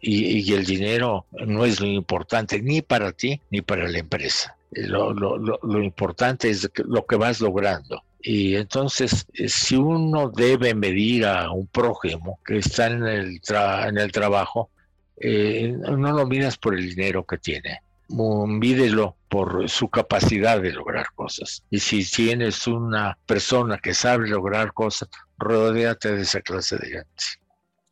Y, 0.00 0.38
y 0.38 0.54
el 0.54 0.64
dinero 0.64 1.26
no 1.46 1.66
es 1.66 1.78
lo 1.80 1.86
importante 1.86 2.60
ni 2.62 2.80
para 2.80 3.12
ti 3.12 3.40
ni 3.50 3.60
para 3.60 3.86
la 3.86 3.98
empresa 3.98 4.56
lo, 4.74 5.12
lo, 5.12 5.38
lo, 5.38 5.82
importante 5.82 6.50
es 6.50 6.70
lo 6.76 7.04
que 7.06 7.16
vas 7.16 7.40
logrando. 7.40 8.02
Y 8.20 8.56
entonces, 8.56 9.26
eh, 9.34 9.48
si 9.48 9.76
uno 9.76 10.30
debe 10.30 10.74
medir 10.74 11.26
a 11.26 11.50
un 11.50 11.66
prójimo 11.66 12.38
que 12.44 12.58
está 12.58 12.86
en 12.86 13.04
el, 13.04 13.40
en 13.48 13.98
el 13.98 14.12
trabajo, 14.12 14.70
eh, 15.16 15.74
no 15.76 16.12
lo 16.12 16.26
miras 16.26 16.56
por 16.56 16.74
el 16.74 16.88
dinero 16.88 17.24
que 17.24 17.38
tiene, 17.38 17.80
mídelo 18.08 19.16
por 19.28 19.68
su 19.68 19.88
capacidad 19.88 20.60
de 20.60 20.72
lograr 20.72 21.06
cosas. 21.14 21.64
Y 21.70 21.80
si 21.80 22.04
tienes 22.04 22.66
una 22.66 23.18
persona 23.26 23.78
que 23.78 23.94
sabe 23.94 24.28
lograr 24.28 24.72
cosas, 24.72 25.08
rodéate 25.38 26.12
de 26.12 26.22
esa 26.22 26.40
clase 26.40 26.76
de 26.76 26.88
gente. 26.88 27.24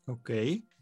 Ok. 0.07 0.31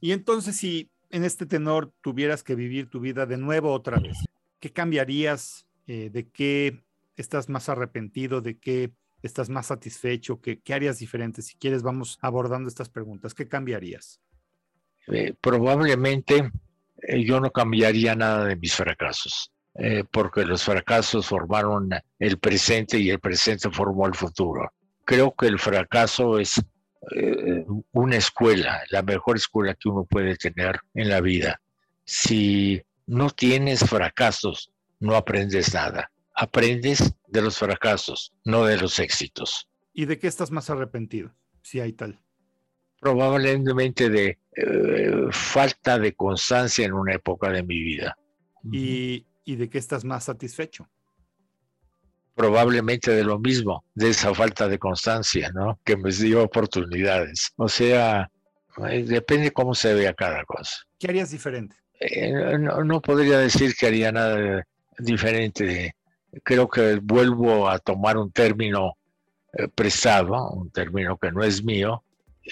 Y 0.01 0.13
entonces, 0.13 0.57
si 0.57 0.91
en 1.11 1.25
este 1.25 1.47
tenor 1.47 1.93
tuvieras 2.03 2.43
que 2.43 2.55
vivir 2.55 2.89
tu 2.89 3.01
vida 3.01 3.27
de 3.27 3.37
nuevo 3.37 3.73
otra 3.73 3.99
vez, 3.99 4.19
¿qué 4.61 4.71
cambiarías 4.71 5.68
eh, 5.91 6.11
de 6.11 6.29
qué 6.29 6.85
estás 7.17 7.49
más 7.49 7.71
arrepentido, 7.71 8.43
de 8.43 8.59
qué 8.59 8.93
estás 9.23 9.49
más 9.49 9.69
satisfecho, 9.69 10.39
qué, 10.39 10.61
qué 10.61 10.75
harías 10.75 10.99
diferente. 10.99 11.41
Si 11.41 11.57
quieres, 11.57 11.83
vamos 11.83 12.19
abordando 12.21 12.69
estas 12.69 12.91
preguntas. 12.91 13.33
¿Qué 13.33 13.49
cambiarías? 13.49 14.21
Eh, 15.07 15.33
probablemente 15.41 16.53
eh, 16.99 17.25
yo 17.25 17.41
no 17.41 17.51
cambiaría 17.51 18.15
nada 18.15 18.45
de 18.45 18.57
mis 18.57 18.75
fracasos, 18.75 19.51
porque 20.13 20.45
los 20.45 20.63
fracasos 20.63 21.27
formaron 21.27 21.89
el 22.19 22.39
presente 22.39 22.99
y 22.99 23.09
el 23.09 23.19
presente 23.19 23.71
formó 23.71 24.07
el 24.07 24.15
futuro. 24.15 24.71
Creo 25.07 25.35
que 25.35 25.47
el 25.47 25.59
fracaso 25.59 26.39
es 26.39 26.63
una 27.93 28.17
escuela, 28.17 28.83
la 28.91 29.03
mejor 29.03 29.37
escuela 29.37 29.75
que 29.75 29.89
uno 29.89 30.05
puede 30.05 30.37
tener 30.37 30.81
en 30.93 31.09
la 31.09 31.23
vida. 31.23 31.63
Si 32.05 32.83
no 33.07 33.31
tienes 33.31 33.89
fracasos, 33.89 34.71
no 35.01 35.15
aprendes 35.17 35.75
nada. 35.75 36.11
Aprendes 36.35 37.15
de 37.27 37.43
los 37.43 37.59
fracasos, 37.59 38.33
no 38.45 38.65
de 38.65 38.79
los 38.79 38.99
éxitos. 38.99 39.69
¿Y 39.93 40.05
de 40.05 40.19
qué 40.19 40.29
estás 40.29 40.51
más 40.51 40.71
arrepentido, 40.71 41.35
si 41.63 41.81
hay 41.81 41.93
tal? 41.93 42.21
Probablemente 43.01 44.09
de 44.09 44.39
eh, 44.57 45.27
falta 45.31 45.99
de 45.99 46.15
constancia 46.15 46.87
en 46.87 46.93
una 46.93 47.15
época 47.15 47.51
de 47.51 47.63
mi 47.63 47.83
vida. 47.83 48.17
¿Y, 48.73 49.27
¿Y 49.45 49.57
de 49.57 49.69
qué 49.69 49.79
estás 49.79 50.05
más 50.05 50.25
satisfecho? 50.25 50.89
probablemente 52.39 53.11
de 53.11 53.25
lo 53.25 53.41
mismo, 53.41 53.85
de 53.97 54.11
esa 54.11 54.33
falta 54.33 54.69
de 54.69 54.79
constancia, 54.79 55.51
¿no? 55.53 55.81
Que 55.85 55.97
me 55.97 56.13
dio 56.13 56.45
oportunidades. 56.45 57.53
O 57.57 57.69
sea, 57.69 58.31
eh, 58.89 59.03
depende 59.03 59.51
cómo 59.51 59.75
se 59.75 59.93
vea 59.93 60.15
cada 60.15 60.45
cosa. 60.45 60.77
¿Qué 61.01 61.09
harías 61.09 61.33
diferente? 61.33 61.75
Eh, 61.99 62.57
no, 62.61 62.85
no, 62.85 63.03
podría 63.03 63.41
decir 63.41 63.75
que 63.75 63.89
haría 63.89 64.13
nada 64.13 64.65
diferente. 64.99 65.95
Creo 66.43 66.69
que 66.69 66.97
vuelvo 67.03 67.69
a 67.69 67.79
tomar 67.79 68.17
un 68.17 68.31
término 68.31 68.97
eh, 69.53 69.69
prestado, 69.69 70.51
un 70.51 70.71
término 70.71 71.17
que 71.17 71.33
no 71.33 71.43
es 71.43 71.65
mío, 71.65 72.03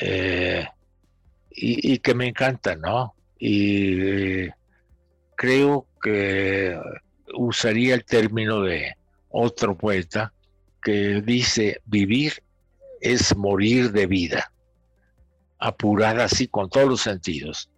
eh, 0.00 0.66
y, 1.50 1.98
que 1.98 2.14
me 2.14 2.28
encanta, 2.28 2.76
¿no? 2.76 3.14
Y 3.38 4.00
eh, 4.00 4.50
creo 5.37 5.87
que 6.02 6.78
usaría 7.35 7.94
el 7.94 8.04
término 8.04 8.62
de 8.62 8.94
otro 9.30 9.76
poeta 9.76 10.32
que 10.82 11.22
dice, 11.22 11.80
vivir 11.87 12.42
es 13.00 13.35
morir 13.37 13.92
de 13.92 14.06
vida, 14.06 14.52
apurada 15.59 16.24
así 16.24 16.46
con 16.48 16.68
todos 16.68 16.88
los 16.88 17.00
sentidos. 17.00 17.70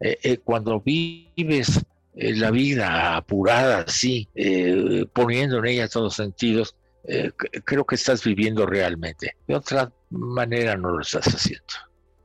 cuando 0.44 0.80
vives 0.80 1.80
eh, 2.20 2.34
la 2.34 2.50
vida 2.50 3.16
apurada, 3.16 3.84
así, 3.86 4.28
eh, 4.34 5.06
poniendo 5.12 5.58
en 5.58 5.66
ella 5.66 5.88
todos 5.88 6.04
los 6.06 6.14
sentidos, 6.16 6.76
eh, 7.04 7.30
creo 7.64 7.86
que 7.86 7.94
estás 7.94 8.24
viviendo 8.24 8.66
realmente. 8.66 9.36
De 9.46 9.54
otra 9.54 9.92
manera 10.10 10.76
no 10.76 10.90
lo 10.90 11.00
estás 11.00 11.26
haciendo. 11.28 11.64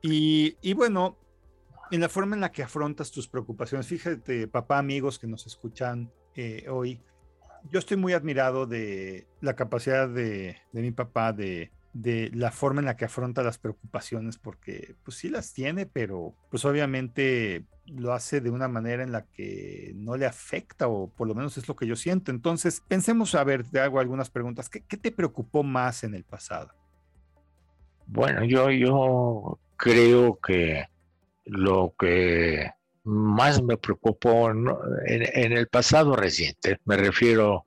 Y, 0.02 0.58
y, 0.64 0.74
bueno, 0.74 1.20
en 1.92 2.02
la 2.02 2.10
forma 2.10 2.36
en 2.36 2.42
la 2.42 2.52
que 2.52 2.64
afrontas 2.64 3.12
tus 3.12 3.28
preocupaciones, 3.28 3.86
fíjate, 3.86 4.48
papá, 4.48 4.80
amigos 4.80 5.20
que 5.20 5.28
nos 5.28 5.46
escuchan 5.46 6.12
hoy, 6.68 7.00
yo 7.70 7.78
estoy 7.78 7.98
muy 7.98 8.14
admirado 8.14 8.66
de 8.66 9.28
la 9.42 9.56
capacidad 9.56 10.10
de, 10.10 10.58
de 10.72 10.82
mi 10.82 10.90
papá 10.90 11.34
de 11.34 11.72
de 11.94 12.32
la 12.34 12.52
forma 12.52 12.82
en 12.82 12.86
la 12.86 12.98
que 12.98 13.06
afronta 13.06 13.44
las 13.44 13.60
preocupaciones, 13.60 14.38
porque 14.38 14.96
pues 15.04 15.18
sí 15.18 15.30
las 15.30 15.54
tiene, 15.54 15.86
pero 15.86 16.34
pues 16.50 16.66
obviamente 16.66 17.66
lo 17.86 18.14
hace 18.14 18.42
de 18.42 18.50
una 18.50 18.68
manera 18.68 19.04
en 19.04 19.12
la 19.12 19.26
que 19.26 19.92
no 19.96 20.18
le 20.18 20.26
afecta, 20.26 20.88
o 20.88 21.08
por 21.08 21.28
lo 21.28 21.36
menos 21.36 21.58
es 21.58 21.68
lo 21.68 21.76
que 21.76 21.86
yo 21.86 21.96
siento. 21.96 22.32
Entonces, 22.32 22.82
pensemos, 22.88 23.36
a 23.36 23.44
ver, 23.44 23.64
te 23.70 23.80
hago 23.80 24.00
algunas 24.00 24.30
preguntas. 24.30 24.70
¿Qué, 24.70 24.82
te 24.82 25.12
preocupó 25.12 25.64
más 25.64 26.04
en 26.04 26.16
el 26.16 26.24
pasado? 26.24 26.72
Bueno, 28.08 28.44
yo, 28.44 28.72
yo 28.72 29.60
creo 29.78 30.40
que 30.40 30.86
lo 31.46 31.94
que 31.98 32.72
más 33.04 33.62
me 33.62 33.78
preocupó 33.78 34.50
en, 34.50 34.68
en 35.06 35.52
el 35.52 35.68
pasado 35.68 36.16
reciente, 36.16 36.80
me 36.86 36.98
refiero 36.98 37.66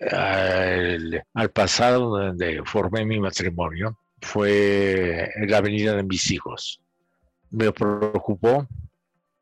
al, 0.00 1.50
pasado 1.52 2.18
donde 2.18 2.62
formé 2.64 3.04
mi 3.04 3.18
matrimonio 3.18 3.98
fue 4.20 5.30
la 5.46 5.60
venida 5.60 5.94
de 5.94 6.02
mis 6.02 6.30
hijos. 6.30 6.80
Me 7.50 7.72
preocupó 7.72 8.66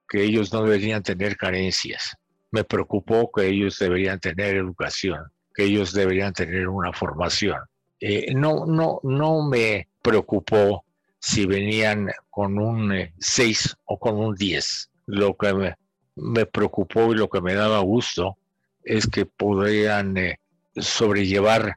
que 0.09 0.23
ellos 0.23 0.53
no 0.53 0.62
deberían 0.62 1.03
tener 1.03 1.37
carencias. 1.37 2.16
Me 2.51 2.64
preocupó 2.64 3.31
que 3.33 3.47
ellos 3.47 3.79
deberían 3.79 4.21
tener 4.21 4.57
educación, 4.57 5.21
que 5.55 5.64
ellos 5.64 5.92
deberían 5.92 6.33
tener 6.33 6.69
una 6.69 6.92
formación. 6.92 7.59
Eh, 8.01 8.35
no, 8.35 8.66
no, 8.66 9.01
no 9.03 9.42
me 9.49 9.88
preocupó 10.03 10.85
si 11.19 11.47
venían 11.47 12.11
con 12.31 12.59
un 12.59 12.92
6 13.19 13.66
eh, 13.66 13.71
o 13.87 13.99
con 13.99 14.16
un 14.16 14.35
10. 14.35 14.90
Lo 15.07 15.37
que 15.37 15.75
me, 16.14 16.47
preocupó 16.47 17.12
y 17.12 17.16
lo 17.16 17.29
que 17.29 17.40
me 17.40 17.55
daba 17.55 17.81
gusto 17.81 18.37
es 18.85 19.07
que 19.07 19.27
podrían 19.27 20.16
eh, 20.16 20.38
sobrellevar 20.77 21.77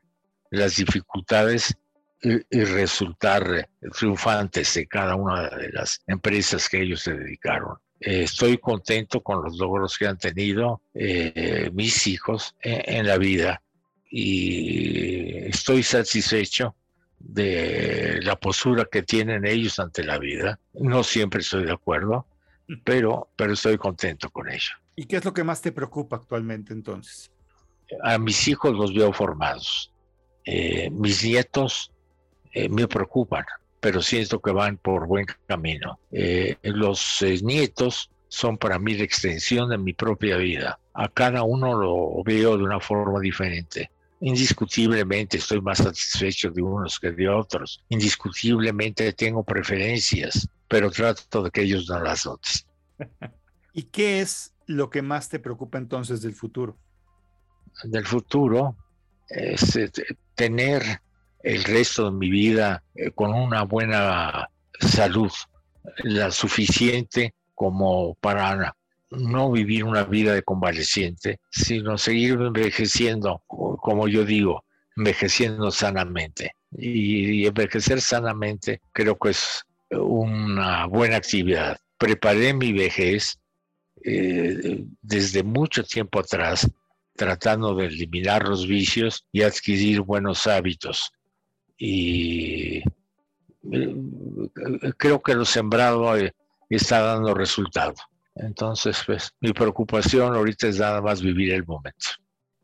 las 0.52 0.76
dificultades 0.78 1.76
y, 2.22 2.64
resultar 2.64 3.70
triunfantes 3.98 4.74
de 4.74 4.88
cada 4.88 5.16
una 5.16 5.50
de 5.50 5.70
las 5.72 6.02
empresas 6.08 6.68
que 6.68 6.82
ellos 6.82 7.02
se 7.02 7.14
dedicaron. 7.14 7.78
Eh, 8.00 8.24
estoy 8.24 8.58
contento 8.58 9.22
con 9.22 9.44
los 9.44 9.58
logros 9.58 9.98
que 9.98 10.08
han 10.08 10.18
tenido 10.18 10.82
eh, 10.94 11.70
mis 11.74 12.08
hijos 12.08 12.56
en, 12.62 13.08
la 13.08 13.18
vida 13.18 13.62
y 14.10 15.48
estoy 15.48 15.84
satisfecho 15.84 16.76
de 17.20 18.20
la 18.22 18.38
postura 18.38 18.86
que 18.86 19.04
tienen 19.04 19.46
ellos 19.46 19.80
ante 19.80 20.04
la 20.04 20.18
vida. 20.18 20.60
No 20.74 21.04
siempre 21.04 21.42
estoy 21.42 21.66
de 21.66 21.74
acuerdo, 21.74 22.26
pero, 22.84 23.30
pero 23.36 23.54
estoy 23.54 23.78
contento 23.78 24.30
con 24.30 24.50
ello. 24.50 24.72
¿Y 24.96 25.06
qué 25.06 25.18
es 25.18 25.26
lo 25.26 25.34
que 25.34 25.44
más 25.44 25.62
te 25.62 25.72
preocupa 25.72 26.18
actualmente 26.18 26.74
entonces? 26.74 27.32
A 28.04 28.18
mis 28.18 28.48
hijos 28.48 28.74
los 28.74 28.94
veo 28.94 29.14
formados. 29.14 29.92
Eh, 30.46 30.90
mis 30.90 31.24
nietos 31.24 31.92
eh, 32.54 32.70
me 32.70 32.88
preocupan, 32.88 33.46
pero 33.80 34.02
siento 34.02 34.40
que 34.40 34.52
van 34.52 34.78
por 34.78 35.08
buen 35.08 35.26
camino. 35.48 36.00
Eh, 36.12 36.58
los 36.64 37.24
nietos 37.42 38.10
son 38.28 38.58
para 38.58 38.80
mí 38.80 38.96
la 38.96 39.04
extensión 39.04 39.70
de 39.70 39.78
mi 39.78 39.94
propia 39.94 40.38
vida. 40.38 40.80
A 40.94 41.10
cada 41.10 41.44
uno 41.44 41.76
lo 41.76 42.24
veo 42.24 42.58
de 42.58 42.64
una 42.64 42.80
forma 42.80 43.20
diferente. 43.20 43.90
Indiscutiblemente 44.22 45.38
estoy 45.38 45.62
más 45.62 45.78
satisfecho 45.78 46.52
de 46.52 46.62
unos 46.62 47.00
que 47.00 47.12
de 47.12 47.30
otros. 47.30 47.84
Indiscutiblemente 47.90 49.14
tengo 49.14 49.44
preferencias, 49.44 50.48
pero 50.68 50.92
trato 50.92 51.44
de 51.44 51.52
que 51.52 51.62
ellos 51.62 51.88
no 51.90 52.00
las 52.02 52.26
noten. 52.26 52.54
¿Y 53.74 53.84
qué 53.84 54.20
es 54.20 54.54
lo 54.66 54.90
que 54.90 55.02
más 55.02 55.30
te 55.30 55.40
preocupa 55.40 55.78
entonces 55.78 56.22
del 56.22 56.34
futuro? 56.34 56.78
Del 57.84 58.06
futuro 58.06 58.76
es 59.28 59.76
eh, 59.76 59.92
tener 60.36 61.02
el 61.44 61.64
resto 61.64 62.06
de 62.06 62.18
mi 62.18 62.30
vida 62.30 62.84
eh, 62.96 63.12
con 63.12 63.34
una 63.34 63.64
buena 63.64 64.50
salud, 64.80 65.32
la 66.04 66.32
suficiente 66.32 67.34
como 67.56 68.16
para 68.16 68.76
no 69.12 69.52
vivir 69.52 69.84
una 69.84 70.04
vida 70.04 70.34
de 70.34 70.44
convaleciente, 70.44 71.40
sino 71.52 71.98
seguir 71.98 72.34
envejeciendo, 72.34 73.44
como 73.48 74.08
yo 74.08 74.24
digo, 74.24 74.64
envejeciendo 74.96 75.72
sanamente. 75.72 76.56
Y, 76.72 77.46
envejecer 77.48 78.02
sanamente 78.02 78.82
creo 78.94 79.18
que 79.18 79.30
es 79.30 79.66
una 79.90 80.86
buena 80.86 81.18
actividad. 81.18 81.80
Preparé 81.98 82.54
mi 82.54 82.72
vejez 82.72 83.40
eh, 84.04 84.86
desde 85.02 85.44
mucho 85.44 85.84
tiempo 85.84 86.20
atrás, 86.20 86.70
tratando 87.20 87.76
de 87.76 87.88
eliminar 87.88 88.48
los 88.48 88.66
vicios 88.66 89.28
y 89.34 89.42
adquirir 89.42 90.00
buenos 90.00 90.48
hábitos. 90.48 91.12
Y 91.78 92.78
eh, 92.78 93.96
creo 94.96 95.22
que 95.22 95.36
lo 95.36 95.44
sembrado 95.44 96.16
eh, 96.16 96.34
está 96.70 97.02
dando 97.02 97.34
resultado. 97.34 97.96
Entonces, 98.36 99.04
pues 99.06 99.34
mi 99.42 99.52
preocupación 99.52 100.34
ahorita 100.34 100.70
es 100.70 100.80
nada 100.80 101.02
más 101.02 101.22
vivir 101.22 101.52
el 101.52 101.66
momento. 101.66 102.08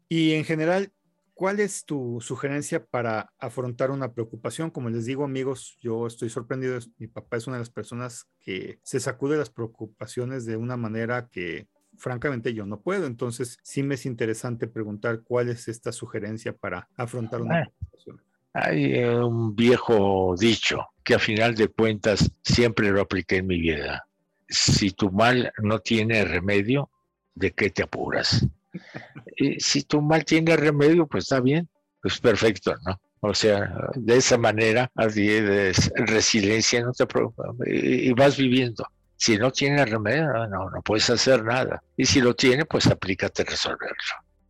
Y 0.08 0.32
en 0.32 0.46
general, 0.46 0.90
¿cuál 1.34 1.60
es 1.60 1.84
tu 1.84 2.22
sugerencia 2.22 2.86
para 2.86 3.34
afrontar 3.38 3.92
una 3.92 4.14
preocupación? 4.14 4.72
Como 4.72 4.90
les 4.90 5.04
digo, 5.04 5.26
amigos, 5.26 5.78
yo 5.82 6.08
estoy 6.08 6.30
sorprendido. 6.30 6.80
Mi 6.98 7.08
papá 7.08 7.36
es 7.36 7.48
una 7.48 7.58
de 7.58 7.64
las 7.64 7.72
personas 7.72 8.26
que 8.40 8.80
se 8.84 9.02
sacude 9.02 9.36
las 9.36 9.50
preocupaciones 9.50 10.46
de 10.46 10.56
una 10.56 10.78
manera 10.78 11.28
que 11.30 11.68
francamente 11.98 12.54
yo 12.54 12.66
no 12.66 12.80
puedo. 12.80 13.06
Entonces, 13.06 13.58
sí 13.64 13.84
me 13.84 13.96
es 13.96 14.06
interesante 14.06 14.68
preguntar 14.68 15.22
cuál 15.24 15.50
es 15.50 15.68
esta 15.68 15.92
sugerencia 15.92 16.54
para 16.54 16.88
afrontar 16.98 17.42
una 17.42 17.60
ah, 17.60 17.64
preocupación. 17.64 18.22
Hay 18.54 19.04
un 19.04 19.56
viejo 19.56 20.36
dicho 20.40 20.88
que 21.04 21.16
a 21.16 21.20
final 21.20 21.56
de 21.56 21.68
cuentas 21.68 22.32
siempre 22.44 22.90
lo 22.90 23.02
apliqué 23.02 23.38
en 23.38 23.48
mi 23.48 23.60
vida 23.60 24.06
si 24.48 24.92
tu 24.92 25.12
mal 25.12 25.52
no 25.62 25.80
tiene 25.80 26.24
remedio, 26.24 26.90
¿de 27.34 27.52
qué 27.52 27.70
te 27.70 27.84
apuras? 27.84 28.46
Y 29.38 29.60
si 29.60 29.84
tu 29.84 30.02
mal 30.02 30.24
tiene 30.24 30.56
remedio, 30.56 31.08
pues 31.08 31.26
está 31.26 31.42
bien, 31.42 31.68
pues 32.02 32.20
perfecto, 32.20 32.74
¿no? 32.86 33.00
O 33.22 33.34
sea, 33.34 33.74
de 33.96 34.18
esa 34.18 34.38
manera 34.38 34.90
adquieres 34.96 35.92
resiliencia, 35.96 36.82
no 36.82 36.94
te 36.94 37.06
preocupes, 37.06 37.46
y 37.68 38.14
vas 38.14 38.38
viviendo. 38.38 38.86
Si 39.18 39.38
no 39.38 39.52
tiene 39.52 39.86
remedio, 39.86 40.48
no, 40.48 40.70
no 40.70 40.82
puedes 40.82 41.10
hacer 41.10 41.44
nada. 41.44 41.82
Y 41.96 42.06
si 42.06 42.22
lo 42.22 42.36
tiene, 42.36 42.66
pues 42.66 42.88
aplícate 42.88 43.44
a 43.44 43.46
resolverlo. 43.46 43.96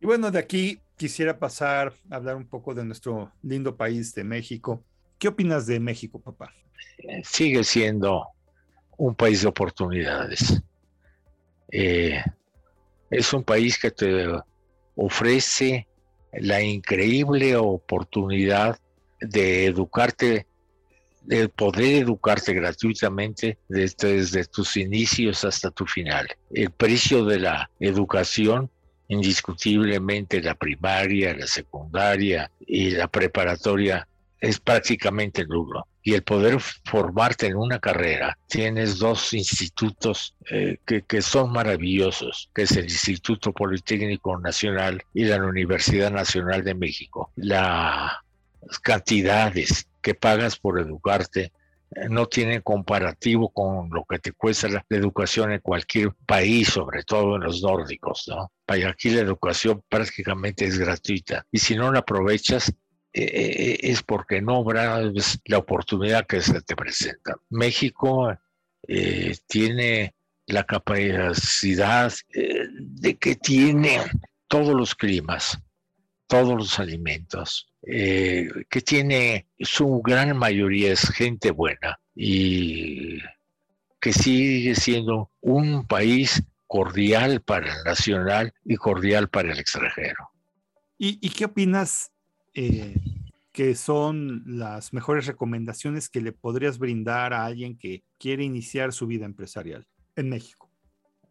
Y 0.00 0.06
bueno, 0.06 0.30
de 0.30 0.38
aquí 0.38 0.80
quisiera 0.96 1.38
pasar 1.38 1.94
a 2.10 2.16
hablar 2.16 2.36
un 2.36 2.46
poco 2.46 2.74
de 2.74 2.84
nuestro 2.84 3.32
lindo 3.42 3.76
país 3.76 4.14
de 4.14 4.24
México. 4.24 4.82
¿Qué 5.18 5.28
opinas 5.28 5.66
de 5.66 5.80
México, 5.80 6.20
papá? 6.20 6.52
Sigue 7.24 7.64
siendo 7.64 8.26
un 8.96 9.14
país 9.14 9.42
de 9.42 9.48
oportunidades. 9.48 10.62
Eh, 11.70 12.22
es 13.10 13.32
un 13.32 13.44
país 13.44 13.78
que 13.78 13.90
te 13.90 14.26
ofrece 14.94 15.86
la 16.32 16.60
increíble 16.60 17.56
oportunidad 17.56 18.78
de 19.20 19.66
educarte, 19.66 20.46
de 21.26 21.48
poder 21.48 22.02
educarte 22.02 22.54
gratuitamente 22.54 23.58
desde, 23.68 24.14
desde, 24.14 24.44
tus 24.44 24.76
inicios 24.76 25.44
hasta 25.44 25.70
tu 25.70 25.86
final. 25.86 26.28
El 26.52 26.70
precio 26.70 27.24
de 27.24 27.40
la 27.40 27.70
educación, 27.80 28.70
indiscutiblemente 29.08 30.40
la 30.40 30.54
primaria, 30.54 31.36
la 31.36 31.46
secundaria 31.46 32.50
y 32.66 32.90
la 32.90 33.08
preparatoria, 33.08 34.06
es 34.40 34.60
prácticamente 34.60 35.46
nulo 35.46 35.86
y 36.02 36.14
el 36.14 36.22
poder 36.22 36.60
formarte 36.84 37.46
en 37.46 37.56
una 37.56 37.80
carrera, 37.80 38.38
tienes 38.46 38.98
dos 38.98 39.34
institutos 39.34 40.36
eh, 40.48 40.76
que, 40.86 41.02
que, 41.02 41.20
son 41.20 41.50
maravillosos, 41.50 42.48
que 42.54 42.62
es 42.62 42.76
el 42.76 42.84
Instituto 42.84 43.52
Politécnico 43.52 44.38
Nacional 44.38 45.02
y 45.12 45.24
la 45.24 45.44
Universidad 45.44 46.12
Nacional 46.12 46.62
de 46.62 46.76
México. 46.76 47.32
Las 47.34 48.12
cantidades 48.82 49.88
que 50.06 50.14
pagas 50.14 50.56
por 50.56 50.78
educarte 50.78 51.52
eh, 51.90 52.08
no 52.08 52.26
tienen 52.26 52.60
comparativo 52.62 53.52
con 53.52 53.90
lo 53.90 54.04
que 54.08 54.20
te 54.20 54.30
cuesta 54.30 54.68
la, 54.68 54.86
educación 54.88 55.50
en 55.50 55.58
cualquier 55.60 56.12
país, 56.24 56.68
sobre 56.68 57.02
todo 57.02 57.34
en 57.34 57.42
los 57.42 57.60
nórdicos, 57.60 58.22
¿no? 58.28 58.52
Aquí 58.68 59.10
la 59.10 59.22
educación 59.22 59.82
prácticamente 59.88 60.64
es 60.64 60.78
gratuita 60.78 61.44
y 61.50 61.58
si 61.58 61.74
no 61.74 61.90
la 61.90 61.98
aprovechas, 61.98 62.72
eh, 63.12 63.78
es 63.80 64.04
porque 64.04 64.40
no 64.40 64.58
obras 64.60 65.40
la 65.46 65.58
oportunidad 65.58 66.24
que 66.24 66.40
se 66.40 66.60
te 66.60 66.76
presenta. 66.76 67.34
México 67.50 68.32
eh, 68.86 69.34
tiene 69.48 70.14
la 70.46 70.62
capacidad 70.62 72.12
eh, 72.32 72.66
de 72.70 73.16
que 73.16 73.34
tiene 73.34 74.02
todos 74.46 74.72
los 74.72 74.94
climas, 74.94 75.58
todos 76.28 76.54
los 76.54 76.78
alimentos, 76.78 77.66
que 77.86 78.80
tiene 78.84 79.46
su 79.60 80.02
gran 80.02 80.36
mayoría 80.36 80.92
es 80.92 81.08
gente 81.10 81.52
buena 81.52 82.00
y 82.16 83.20
que 84.00 84.12
sigue 84.12 84.74
siendo 84.74 85.30
un 85.40 85.86
país 85.86 86.42
cordial 86.66 87.42
para 87.42 87.72
el 87.72 87.84
nacional 87.84 88.52
y 88.64 88.76
cordial 88.76 89.28
para 89.28 89.52
el 89.52 89.58
extranjero. 89.58 90.30
¿Y, 90.98 91.18
y 91.24 91.30
qué 91.30 91.44
opinas 91.44 92.10
eh, 92.54 92.96
que 93.52 93.74
son 93.74 94.42
las 94.46 94.92
mejores 94.92 95.26
recomendaciones 95.26 96.08
que 96.08 96.20
le 96.20 96.32
podrías 96.32 96.78
brindar 96.78 97.34
a 97.34 97.44
alguien 97.44 97.78
que 97.78 98.02
quiere 98.18 98.44
iniciar 98.44 98.92
su 98.92 99.06
vida 99.06 99.24
empresarial 99.26 99.86
en 100.16 100.28
México? 100.30 100.70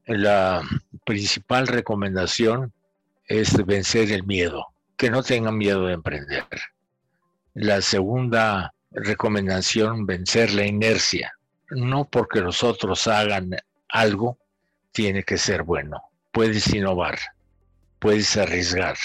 La 0.05 0.61
principal 1.05 1.67
recomendación 1.67 2.71
es 3.27 3.53
vencer 3.65 4.11
el 4.11 4.23
miedo, 4.23 4.67
que 4.97 5.09
no 5.09 5.23
tengan 5.23 5.57
miedo 5.57 5.85
de 5.85 5.93
emprender. 5.93 6.45
La 7.53 7.81
segunda 7.81 8.73
recomendación, 8.91 10.05
vencer 10.05 10.53
la 10.53 10.65
inercia. 10.65 11.33
No 11.69 12.05
porque 12.05 12.41
los 12.41 12.63
otros 12.63 13.07
hagan 13.07 13.55
algo, 13.89 14.37
tiene 14.91 15.23
que 15.23 15.37
ser 15.37 15.63
bueno. 15.63 16.01
Puedes 16.31 16.73
innovar, 16.73 17.17
puedes 17.99 18.35
arriesgar. 18.37 18.95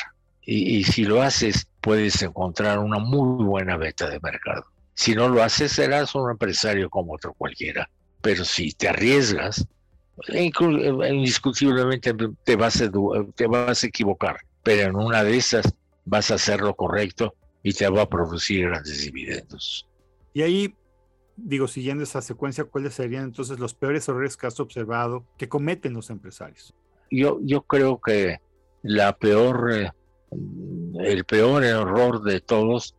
Y, 0.43 0.83
si 0.85 1.05
lo 1.05 1.23
haces 1.23 1.69
puedes 1.81 2.21
encontrar 2.23 2.79
una 2.79 2.99
muy 2.99 3.45
buena 3.45 3.77
beta 3.77 4.09
de 4.09 4.21
mercado. 4.21 4.65
Si 4.95 5.15
no 5.15 5.29
lo 5.29 5.43
haces, 5.43 5.73
serás 5.73 6.15
un 6.15 6.31
empresario 6.31 6.91
como 6.91 7.15
otro 7.15 7.33
cualquiera. 7.35 7.89
Pero 8.21 8.45
si 8.45 8.73
te 8.73 8.89
arriesgas, 8.89 9.67
indiscutiblemente 10.29 12.15
te 12.45 12.57
vas, 12.57 12.83
a, 12.83 12.91
te 13.35 13.47
vas 13.47 13.83
a 13.83 13.87
equivocar. 13.87 14.41
Pero 14.63 14.91
en 14.91 14.97
una 14.97 15.25
de 15.25 15.37
esas 15.37 15.73
vas 16.11 16.31
a 16.31 16.35
hacer 16.35 16.61
lo 16.61 16.75
correcto 16.75 17.35
y 17.63 17.73
te 17.73 17.89
va 17.89 18.03
a 18.03 18.09
producir 18.09 18.67
grandes 18.69 19.05
dividendos. 19.05 19.89
Y 20.35 20.43
ahí, 20.43 20.75
digo, 21.37 21.69
siguiendo 21.69 22.03
esa 22.03 22.21
secuencia, 22.21 22.65
¿cuáles 22.65 22.95
serían 22.95 23.25
entonces 23.25 23.59
los 23.59 23.75
peores 23.75 24.09
errores 24.09 24.37
que 24.37 24.47
has 24.47 24.59
observado 24.59 25.25
que 25.39 25.49
cometen 25.49 25.95
los 25.95 26.11
empresarios? 26.11 26.75
Yo, 27.11 27.39
yo 27.43 27.63
creo 27.63 28.01
que 28.01 28.41
la 28.83 29.17
peor 29.17 29.73
eh, 29.73 29.91
el 31.01 31.25
peor 31.25 31.65
error 31.65 32.23
de 32.23 32.41
todos 32.41 32.97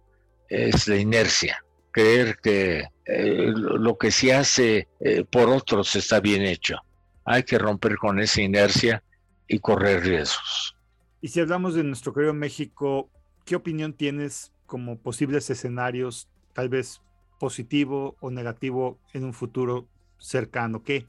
es 0.50 0.88
la 0.88 0.98
inercia, 0.98 1.64
creer 1.92 2.38
que 2.42 2.86
eh, 3.06 3.52
lo 3.54 3.98
que 3.98 4.12
se 4.12 4.34
hace 4.34 4.88
eh, 5.00 5.24
por 5.30 5.50
otros 5.50 5.96
está 5.96 6.20
bien 6.20 6.44
hecho. 6.44 6.78
Hay 7.26 7.44
que 7.44 7.58
romper 7.58 7.98
con 7.98 8.20
esa 8.20 8.42
inercia 8.42 9.04
y 9.48 9.60
correr 9.60 10.04
riesgos. 10.04 10.76
Y 11.22 11.28
si 11.28 11.40
hablamos 11.40 11.76
de 11.76 11.84
nuestro 11.84 12.14
querido 12.14 12.34
México, 12.34 13.10
¿qué 13.46 13.56
opinión 13.56 13.94
tienes 13.94 14.52
como 14.66 14.98
posibles 14.98 15.50
escenarios, 15.52 16.28
tal 16.54 16.68
vez 16.68 17.00
positivo 17.40 18.18
o 18.20 18.32
negativo 18.32 19.00
en 19.14 19.26
un 19.26 19.34
futuro 19.34 19.88
cercano? 20.18 20.84
¿Qué, 20.84 21.06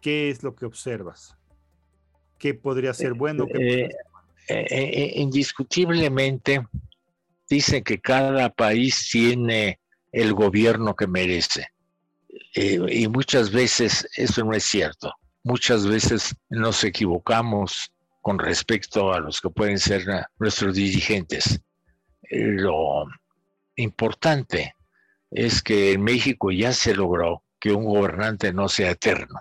qué 0.00 0.30
es 0.30 0.42
lo 0.42 0.56
que 0.56 0.64
observas? 0.64 1.36
¿Qué 2.38 2.54
podría 2.54 2.94
ser 2.94 3.12
bueno? 3.12 3.46
Eh, 3.52 3.90
eh, 4.48 4.66
eh, 4.70 5.12
indiscutiblemente 5.16 6.66
dicen 7.50 7.84
que 7.84 8.00
cada 8.00 8.48
país 8.48 9.10
tiene 9.12 9.78
el 10.10 10.32
gobierno 10.32 10.96
que 10.96 11.06
merece. 11.06 11.66
y 12.54 13.06
muchas 13.08 13.50
veces 13.50 14.08
eso 14.16 14.42
no 14.42 14.54
es 14.54 14.64
cierto. 14.64 15.12
Muchas 15.44 15.86
veces 15.86 16.34
nos 16.48 16.82
equivocamos 16.82 17.92
con 18.20 18.38
respecto 18.38 19.12
a 19.12 19.20
los 19.20 19.40
que 19.40 19.50
pueden 19.50 19.78
ser 19.78 20.04
nuestros 20.38 20.74
dirigentes. 20.74 21.60
Lo 22.30 23.06
importante 23.76 24.74
es 25.30 25.62
que 25.62 25.92
en 25.92 26.02
México 26.02 26.50
ya 26.50 26.72
se 26.72 26.94
logró 26.94 27.42
que 27.60 27.72
un 27.72 27.84
gobernante 27.84 28.52
no 28.52 28.68
sea 28.68 28.90
eterno, 28.90 29.40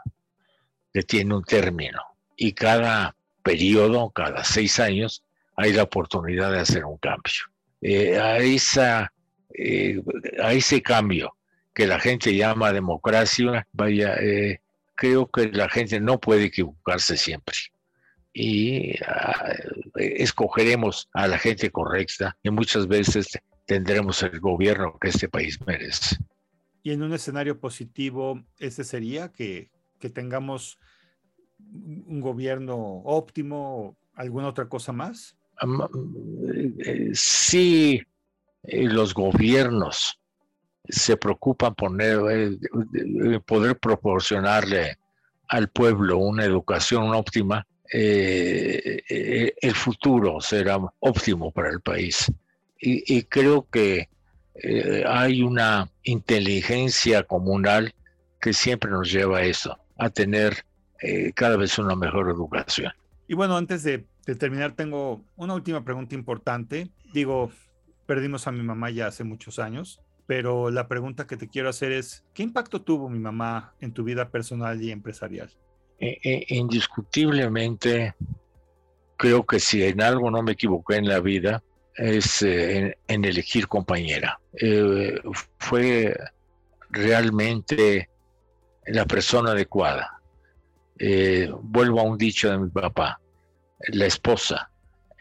que 0.93 1.03
tiene 1.03 1.35
un 1.35 1.43
término. 1.43 2.01
Y 2.35 2.53
cada 2.53 3.15
periodo, 3.43 4.09
cada 4.11 4.43
seis 4.43 4.79
años, 4.79 5.23
hay 5.55 5.73
la 5.73 5.83
oportunidad 5.83 6.51
de 6.51 6.59
hacer 6.59 6.85
un 6.85 6.97
cambio. 6.97 7.33
Eh, 7.81 8.17
a, 8.17 8.37
esa, 8.37 9.11
eh, 9.53 10.01
a 10.41 10.53
ese 10.53 10.81
cambio 10.81 11.35
que 11.73 11.87
la 11.87 11.99
gente 11.99 12.35
llama 12.35 12.73
democracia, 12.73 13.67
vaya, 13.71 14.15
eh, 14.15 14.61
creo 14.95 15.29
que 15.29 15.47
la 15.49 15.69
gente 15.69 15.99
no 15.99 16.19
puede 16.19 16.45
equivocarse 16.45 17.17
siempre. 17.17 17.55
Y 18.39 18.93
ah, 19.07 19.51
escogeremos 19.95 21.09
a 21.13 21.27
la 21.27 21.39
gente 21.39 21.71
correcta 21.71 22.37
y 22.43 22.51
muchas 22.51 22.87
veces 22.87 23.27
tendremos 23.65 24.21
el 24.21 24.39
gobierno 24.39 24.95
que 25.01 25.09
este 25.09 25.27
país 25.27 25.59
merece. 25.65 26.17
Y 26.83 26.91
en 26.91 27.01
un 27.01 27.13
escenario 27.13 27.59
positivo, 27.59 28.43
ese 28.59 28.83
sería 28.83 29.31
que, 29.31 29.71
que 29.99 30.11
tengamos 30.11 30.77
un 31.59 32.21
gobierno 32.21 32.77
óptimo 32.77 33.77
o 33.77 33.97
alguna 34.15 34.49
otra 34.49 34.69
cosa 34.69 34.91
más? 34.91 35.35
Eh, 36.79 37.09
sí, 37.13 38.01
eh, 38.63 38.83
los 38.83 39.13
gobiernos 39.13 40.19
se 40.87 41.17
preocupan 41.17 41.73
por 41.75 41.91
eh, 42.01 42.57
poder 43.45 43.77
proporcionarle 43.79 44.97
al 45.47 45.69
pueblo 45.69 46.17
una 46.17 46.45
educación 46.45 47.13
óptima, 47.13 47.65
el 47.91 49.73
futuro 49.75 50.41
será 50.41 50.77
óptimo 50.99 51.51
para 51.51 51.69
el 51.69 51.81
país. 51.81 52.31
Y, 52.79 53.23
creo 53.23 53.67
que 53.69 54.09
hay 55.05 55.41
una 55.41 55.89
inteligencia 56.03 57.23
comunal 57.23 57.93
que 58.39 58.53
siempre 58.53 58.89
nos 58.91 59.11
lleva 59.11 59.39
a 59.39 59.43
eso, 59.43 59.77
a 59.97 60.09
tener 60.09 60.65
eh, 61.01 61.31
cada 61.33 61.57
vez 61.57 61.77
una 61.77 61.95
mejor 61.95 62.29
educación. 62.29 62.91
Y 63.27 63.35
bueno, 63.35 63.57
antes 63.57 63.83
de, 63.83 64.05
terminar, 64.39 64.73
tengo 64.73 65.23
una 65.35 65.53
última 65.53 65.83
pregunta 65.83 66.15
importante. 66.15 66.89
Digo, 67.13 67.51
perdimos 68.05 68.47
a 68.47 68.51
mi 68.51 68.63
mamá 68.63 68.89
ya 68.89 69.07
hace 69.07 69.23
muchos 69.23 69.59
años, 69.59 70.01
pero 70.25 70.71
la 70.71 70.87
pregunta 70.87 71.27
que 71.27 71.37
te 71.37 71.47
quiero 71.47 71.69
hacer 71.69 71.91
es, 71.91 72.25
¿qué 72.33 72.43
impacto 72.43 72.81
tuvo 72.81 73.09
mi 73.09 73.19
mamá 73.19 73.73
en 73.79 73.93
tu 73.93 74.03
vida 74.03 74.29
personal 74.29 74.81
y 74.81 74.91
empresarial? 74.91 75.51
Eh, 75.99 76.17
eh, 76.23 76.45
indiscutiblemente, 76.49 78.15
creo 79.15 79.45
que 79.45 79.59
si 79.59 79.83
en 79.83 80.01
algo 80.01 80.29
no 80.29 80.43
me 80.43 80.53
equivoqué 80.53 80.95
en 80.97 81.07
la 81.07 81.19
vida, 81.19 81.63
es 81.95 82.43
en, 82.43 82.95
elegir 83.07 83.67
compañera. 83.67 84.39
fue 85.57 86.15
realmente 86.91 88.09
la 88.85 89.05
persona 89.05 89.51
adecuada 89.51 90.17
eh, 90.99 91.51
vuelvo 91.61 91.99
a 91.99 92.03
un 92.03 92.17
dicho 92.17 92.49
de 92.49 92.57
mi 92.57 92.69
papá, 92.69 93.19
la 93.89 94.05
esposa, 94.05 94.71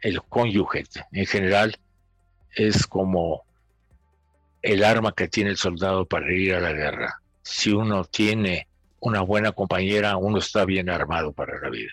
el 0.01 0.23
cónyuge 0.23 0.85
en 1.13 1.27
general 1.27 1.77
es 2.55 2.87
como 2.87 3.45
el 4.63 4.83
arma 4.85 5.13
que 5.13 5.29
tiene 5.29 5.51
el 5.51 5.57
soldado 5.59 6.07
para 6.07 6.33
ir 6.33 6.55
a 6.55 6.61
la 6.61 6.73
guerra. 6.73 7.21
Si 7.43 7.71
uno 7.71 8.05
tiene 8.05 8.69
una 9.01 9.21
buena 9.21 9.53
compañera, 9.53 10.17
uno 10.17 10.39
está 10.39 10.65
bien 10.65 10.89
armado 10.89 11.33
para 11.33 11.61
la 11.61 11.71
vida. 11.71 11.93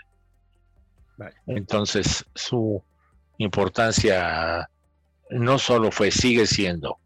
Entonces, 1.46 2.26
su 2.34 2.84
importancia 3.38 4.70
no 5.30 5.60
solo 5.60 5.92
fue, 5.92 6.12
sigue 6.12 6.46
siendo, 6.46 7.00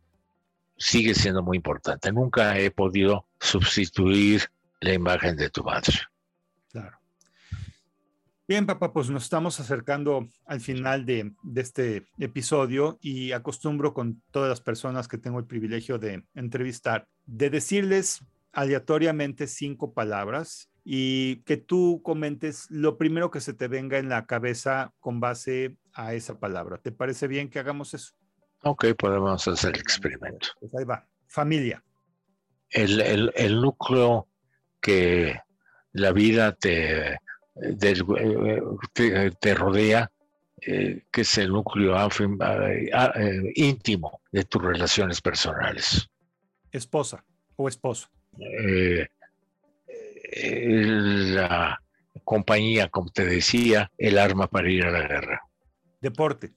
sigue 0.77 1.13
siendo 1.13 1.43
muy 1.43 1.57
importante. 1.57 2.11
Nunca 2.11 2.57
he 2.57 2.71
podido 2.71 3.25
sustituir 3.39 4.43
la 4.79 4.93
imagen 4.93 5.35
de 5.35 5.49
tu 5.49 5.63
madre. 5.63 5.93
Bien, 8.47 8.65
papá, 8.65 8.93
pues 8.93 9.09
nos 9.09 9.23
estamos 9.23 9.59
acercando 9.59 10.29
al 10.45 10.61
final 10.61 11.05
de, 11.05 11.33
este 11.57 12.05
episodio 12.17 12.97
y 13.01 13.33
acostumbro 13.33 13.93
con 13.93 14.21
todas 14.31 14.47
las 14.47 14.61
personas 14.61 15.09
que 15.09 15.17
tengo 15.17 15.37
el 15.39 15.45
privilegio 15.45 15.99
de 15.99 16.23
entrevistar, 16.33 17.09
de 17.25 17.49
decirles 17.49 18.23
aleatoriamente 18.57 19.45
cinco 19.45 19.93
palabras 19.93 20.71
y 20.83 21.43
que 21.43 21.57
tú 21.57 22.01
comentes 22.03 22.65
lo 22.71 22.97
primero 22.97 23.29
que 23.29 23.39
se 23.39 23.53
te 23.53 23.67
venga 23.67 23.99
en 23.99 24.09
la 24.09 24.25
cabeza 24.25 24.93
con 24.99 25.19
base 25.19 25.77
a 25.93 26.15
esa 26.15 26.39
palabra. 26.39 26.79
¿Te 26.79 26.91
parece 26.91 27.27
bien 27.27 27.49
que 27.49 27.59
hagamos 27.59 27.93
eso? 27.93 28.15
Ok, 28.63 28.85
podemos 28.97 29.47
hacer 29.47 29.75
el 29.75 29.79
experimento. 29.79 30.47
Pues 30.59 30.73
ahí 30.73 30.85
va. 30.85 31.05
Familia. 31.27 31.83
El, 32.71 33.31
el 33.35 33.61
núcleo 33.61 34.27
que 34.81 35.39
la 35.91 36.11
vida 36.11 36.53
te 36.53 37.19
eh, 37.61 37.75
te, 39.39 39.53
rodea, 39.53 40.11
eh, 40.61 41.03
que 41.11 41.21
es 41.21 41.37
el 41.37 41.49
núcleo 41.49 41.95
eh, 41.95 43.51
íntimo 43.55 44.21
de 44.31 44.45
tus 44.45 44.63
relaciones 44.63 45.21
personales. 45.21 46.09
Esposa 46.71 47.23
o 47.55 47.67
esposo. 47.67 48.09
La 51.33 51.81
compañía, 52.23 52.89
como 52.89 53.09
te 53.09 53.25
decía, 53.25 53.91
el 53.97 54.17
arma 54.17 54.47
para 54.47 54.69
ir 54.69 54.85
a 54.85 54.91
la 54.91 55.07
guerra. 55.07 55.41
Deporte. 56.01 56.51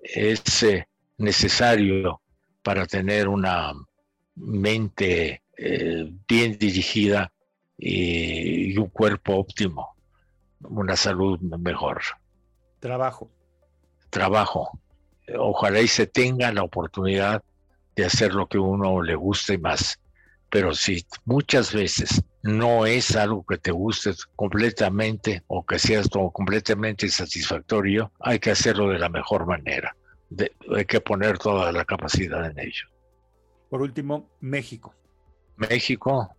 Es 0.00 0.64
necesario 1.16 2.20
para 2.62 2.86
tener 2.86 3.28
una 3.28 3.72
mente 4.34 5.42
bien 6.28 6.58
dirigida 6.58 7.32
y, 7.76 8.76
un 8.76 8.88
cuerpo 8.90 9.36
óptimo, 9.36 9.96
una 10.60 10.96
salud 10.96 11.38
mejor. 11.40 12.02
Trabajo. 12.80 13.30
Trabajo. 14.10 14.80
Ojalá 15.36 15.80
y 15.80 15.88
se 15.88 16.06
tenga 16.06 16.52
la 16.52 16.62
oportunidad 16.62 17.42
de 17.98 18.06
hacer 18.06 18.32
lo 18.32 18.46
que 18.46 18.58
uno 18.58 19.02
le 19.02 19.16
guste 19.16 19.58
más. 19.58 19.98
Pero 20.50 20.72
si 20.72 21.04
muchas 21.24 21.74
veces 21.74 22.22
no 22.42 22.86
es 22.86 23.16
algo 23.16 23.44
que 23.44 23.58
te 23.58 23.72
guste 23.72 24.12
completamente 24.36 25.42
o 25.48 25.66
que 25.66 25.80
sea 25.80 26.00
completamente 26.32 27.06
insatisfactorio, 27.06 28.12
hay 28.20 28.38
que 28.38 28.52
hacerlo 28.52 28.88
de 28.88 29.00
la 29.00 29.08
mejor 29.08 29.46
manera. 29.46 29.96
hay 30.76 30.84
que 30.84 31.00
poner 31.00 31.38
toda 31.38 31.72
la 31.72 31.84
capacidad 31.84 32.48
en 32.48 32.58
ello. 32.60 32.86
Por 33.68 33.82
último, 33.82 34.30
México. 34.40 34.94
México, 35.56 36.36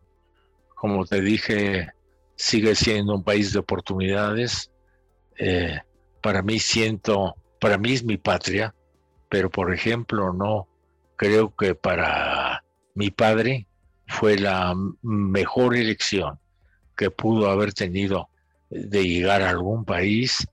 como 0.75 1.05
te 1.05 1.19
dije, 1.19 1.89
sigue 2.37 2.73
siendo 2.73 3.15
un 3.15 3.23
país 3.23 3.51
de 3.51 3.59
oportunidades. 3.59 4.71
Eh, 5.37 5.77
para 6.21 6.41
mí 6.41 6.57
siento, 6.57 7.35
para 7.59 7.77
mí 7.77 7.91
es 7.91 8.03
mi 8.05 8.15
patria, 8.15 8.73
pero 9.27 9.49
por 9.49 9.73
ejemplo, 9.73 10.31
no 10.31 10.69
creo 11.19 11.53
que 11.53 11.75
para 11.75 12.63
mi 12.95 13.11
padre 13.11 13.67
fue 14.07 14.39
la 14.39 14.73
mejor 15.01 15.75
elección 15.75 16.39
que 16.95 17.11
pudo 17.11 17.49
haber 17.49 17.73
tenido 17.73 18.29
de 18.69 19.03
llegar 19.05 19.41
a 19.41 19.49
algún 19.49 19.83
país, 19.83 20.47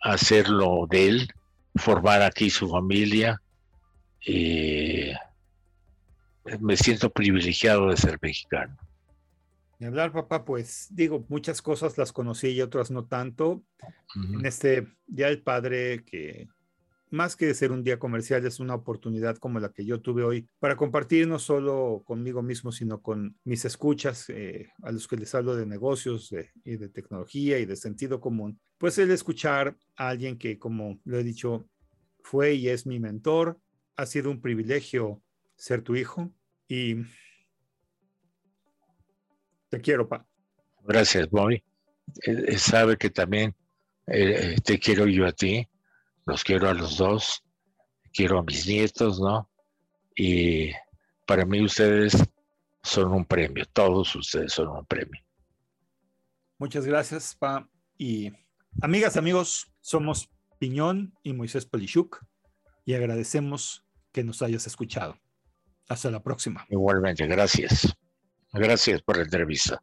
hacerlo 0.00 0.86
de 0.88 1.08
él, 1.08 1.28
formar 1.74 2.22
aquí 2.22 2.48
su 2.48 2.66
familia. 2.66 3.42
Y 4.24 5.10
me 6.60 6.78
siento 6.78 7.10
privilegiado 7.10 7.90
de 7.90 7.98
ser 7.98 8.18
mexicano. 8.22 8.74
Y 9.78 9.84
hablar, 9.84 10.12
papá, 10.12 10.46
pues 10.46 10.88
digo, 10.92 11.26
muchas 11.28 11.60
cosas 11.60 11.98
las 11.98 12.12
conocí 12.12 12.48
y 12.48 12.62
otras 12.62 12.90
no 12.90 13.04
tanto. 13.04 13.62
En 14.14 14.46
este 14.46 14.86
Día 15.06 15.26
del 15.26 15.42
Padre, 15.42 16.04
que 16.06 16.48
más 17.10 17.36
que 17.36 17.52
ser 17.54 17.72
un 17.72 17.82
día 17.82 17.98
comercial, 17.98 18.44
es 18.46 18.60
una 18.60 18.74
oportunidad 18.74 19.36
como 19.36 19.60
la 19.60 19.72
que 19.72 19.84
yo 19.84 20.00
tuve 20.00 20.22
hoy 20.22 20.48
para 20.58 20.76
compartir 20.76 21.28
no 21.28 21.38
solo 21.38 22.02
conmigo 22.04 22.42
mismo, 22.42 22.72
sino 22.72 23.00
con 23.00 23.36
mis 23.44 23.64
escuchas, 23.64 24.28
eh, 24.28 24.68
a 24.82 24.92
los 24.92 25.06
que 25.06 25.16
les 25.16 25.34
hablo 25.34 25.54
de 25.56 25.66
negocios 25.66 26.34
y 26.64 26.76
de 26.76 26.88
tecnología 26.88 27.58
y 27.58 27.66
de 27.66 27.76
sentido 27.76 28.20
común. 28.20 28.58
Pues 28.78 28.98
el 28.98 29.10
escuchar 29.10 29.76
a 29.96 30.08
alguien 30.08 30.38
que, 30.38 30.58
como 30.58 31.00
lo 31.04 31.18
he 31.18 31.24
dicho 31.24 31.68
fue 32.20 32.54
y 32.54 32.68
es 32.68 32.86
mi 32.86 32.98
mentor. 32.98 33.60
Ha 33.96 34.06
sido 34.06 34.30
un 34.30 34.40
privilegio 34.40 35.22
ser 35.56 35.82
tu 35.82 35.96
hijo 35.96 36.32
y 36.68 36.96
te 39.68 39.80
quiero, 39.80 40.08
pa. 40.08 40.26
Gracias, 40.84 41.28
Bobby. 41.30 41.56
Eh, 42.26 42.44
eh, 42.48 42.58
sabe 42.58 42.96
que 42.96 43.10
también 43.10 43.54
eh, 44.06 44.56
te 44.64 44.78
quiero 44.78 45.06
yo 45.06 45.26
a 45.26 45.32
ti, 45.32 45.68
los 46.26 46.44
quiero 46.44 46.68
a 46.68 46.74
los 46.74 46.98
dos, 46.98 47.42
quiero 48.12 48.38
a 48.38 48.42
mis 48.42 48.66
nietos, 48.66 49.20
¿no? 49.20 49.48
Y 50.16 50.70
para 51.26 51.44
mí 51.44 51.62
ustedes 51.62 52.16
son 52.82 53.12
un 53.12 53.24
premio, 53.24 53.64
todos 53.72 54.14
ustedes 54.14 54.52
son 54.52 54.68
un 54.68 54.84
premio. 54.84 55.20
Muchas 56.58 56.86
gracias, 56.86 57.34
Pa. 57.34 57.68
Y 57.98 58.32
amigas, 58.80 59.16
amigos, 59.16 59.72
somos 59.80 60.30
Piñón 60.58 61.14
y 61.22 61.32
Moisés 61.32 61.66
Polishuk 61.66 62.24
y 62.84 62.94
agradecemos 62.94 63.84
que 64.12 64.24
nos 64.24 64.42
hayas 64.42 64.66
escuchado. 64.66 65.18
Hasta 65.88 66.10
la 66.10 66.22
próxima. 66.22 66.66
Igualmente, 66.68 67.26
gracias. 67.26 67.94
Gracias 68.52 69.02
por 69.02 69.18
la 69.18 69.24
entrevista. 69.24 69.82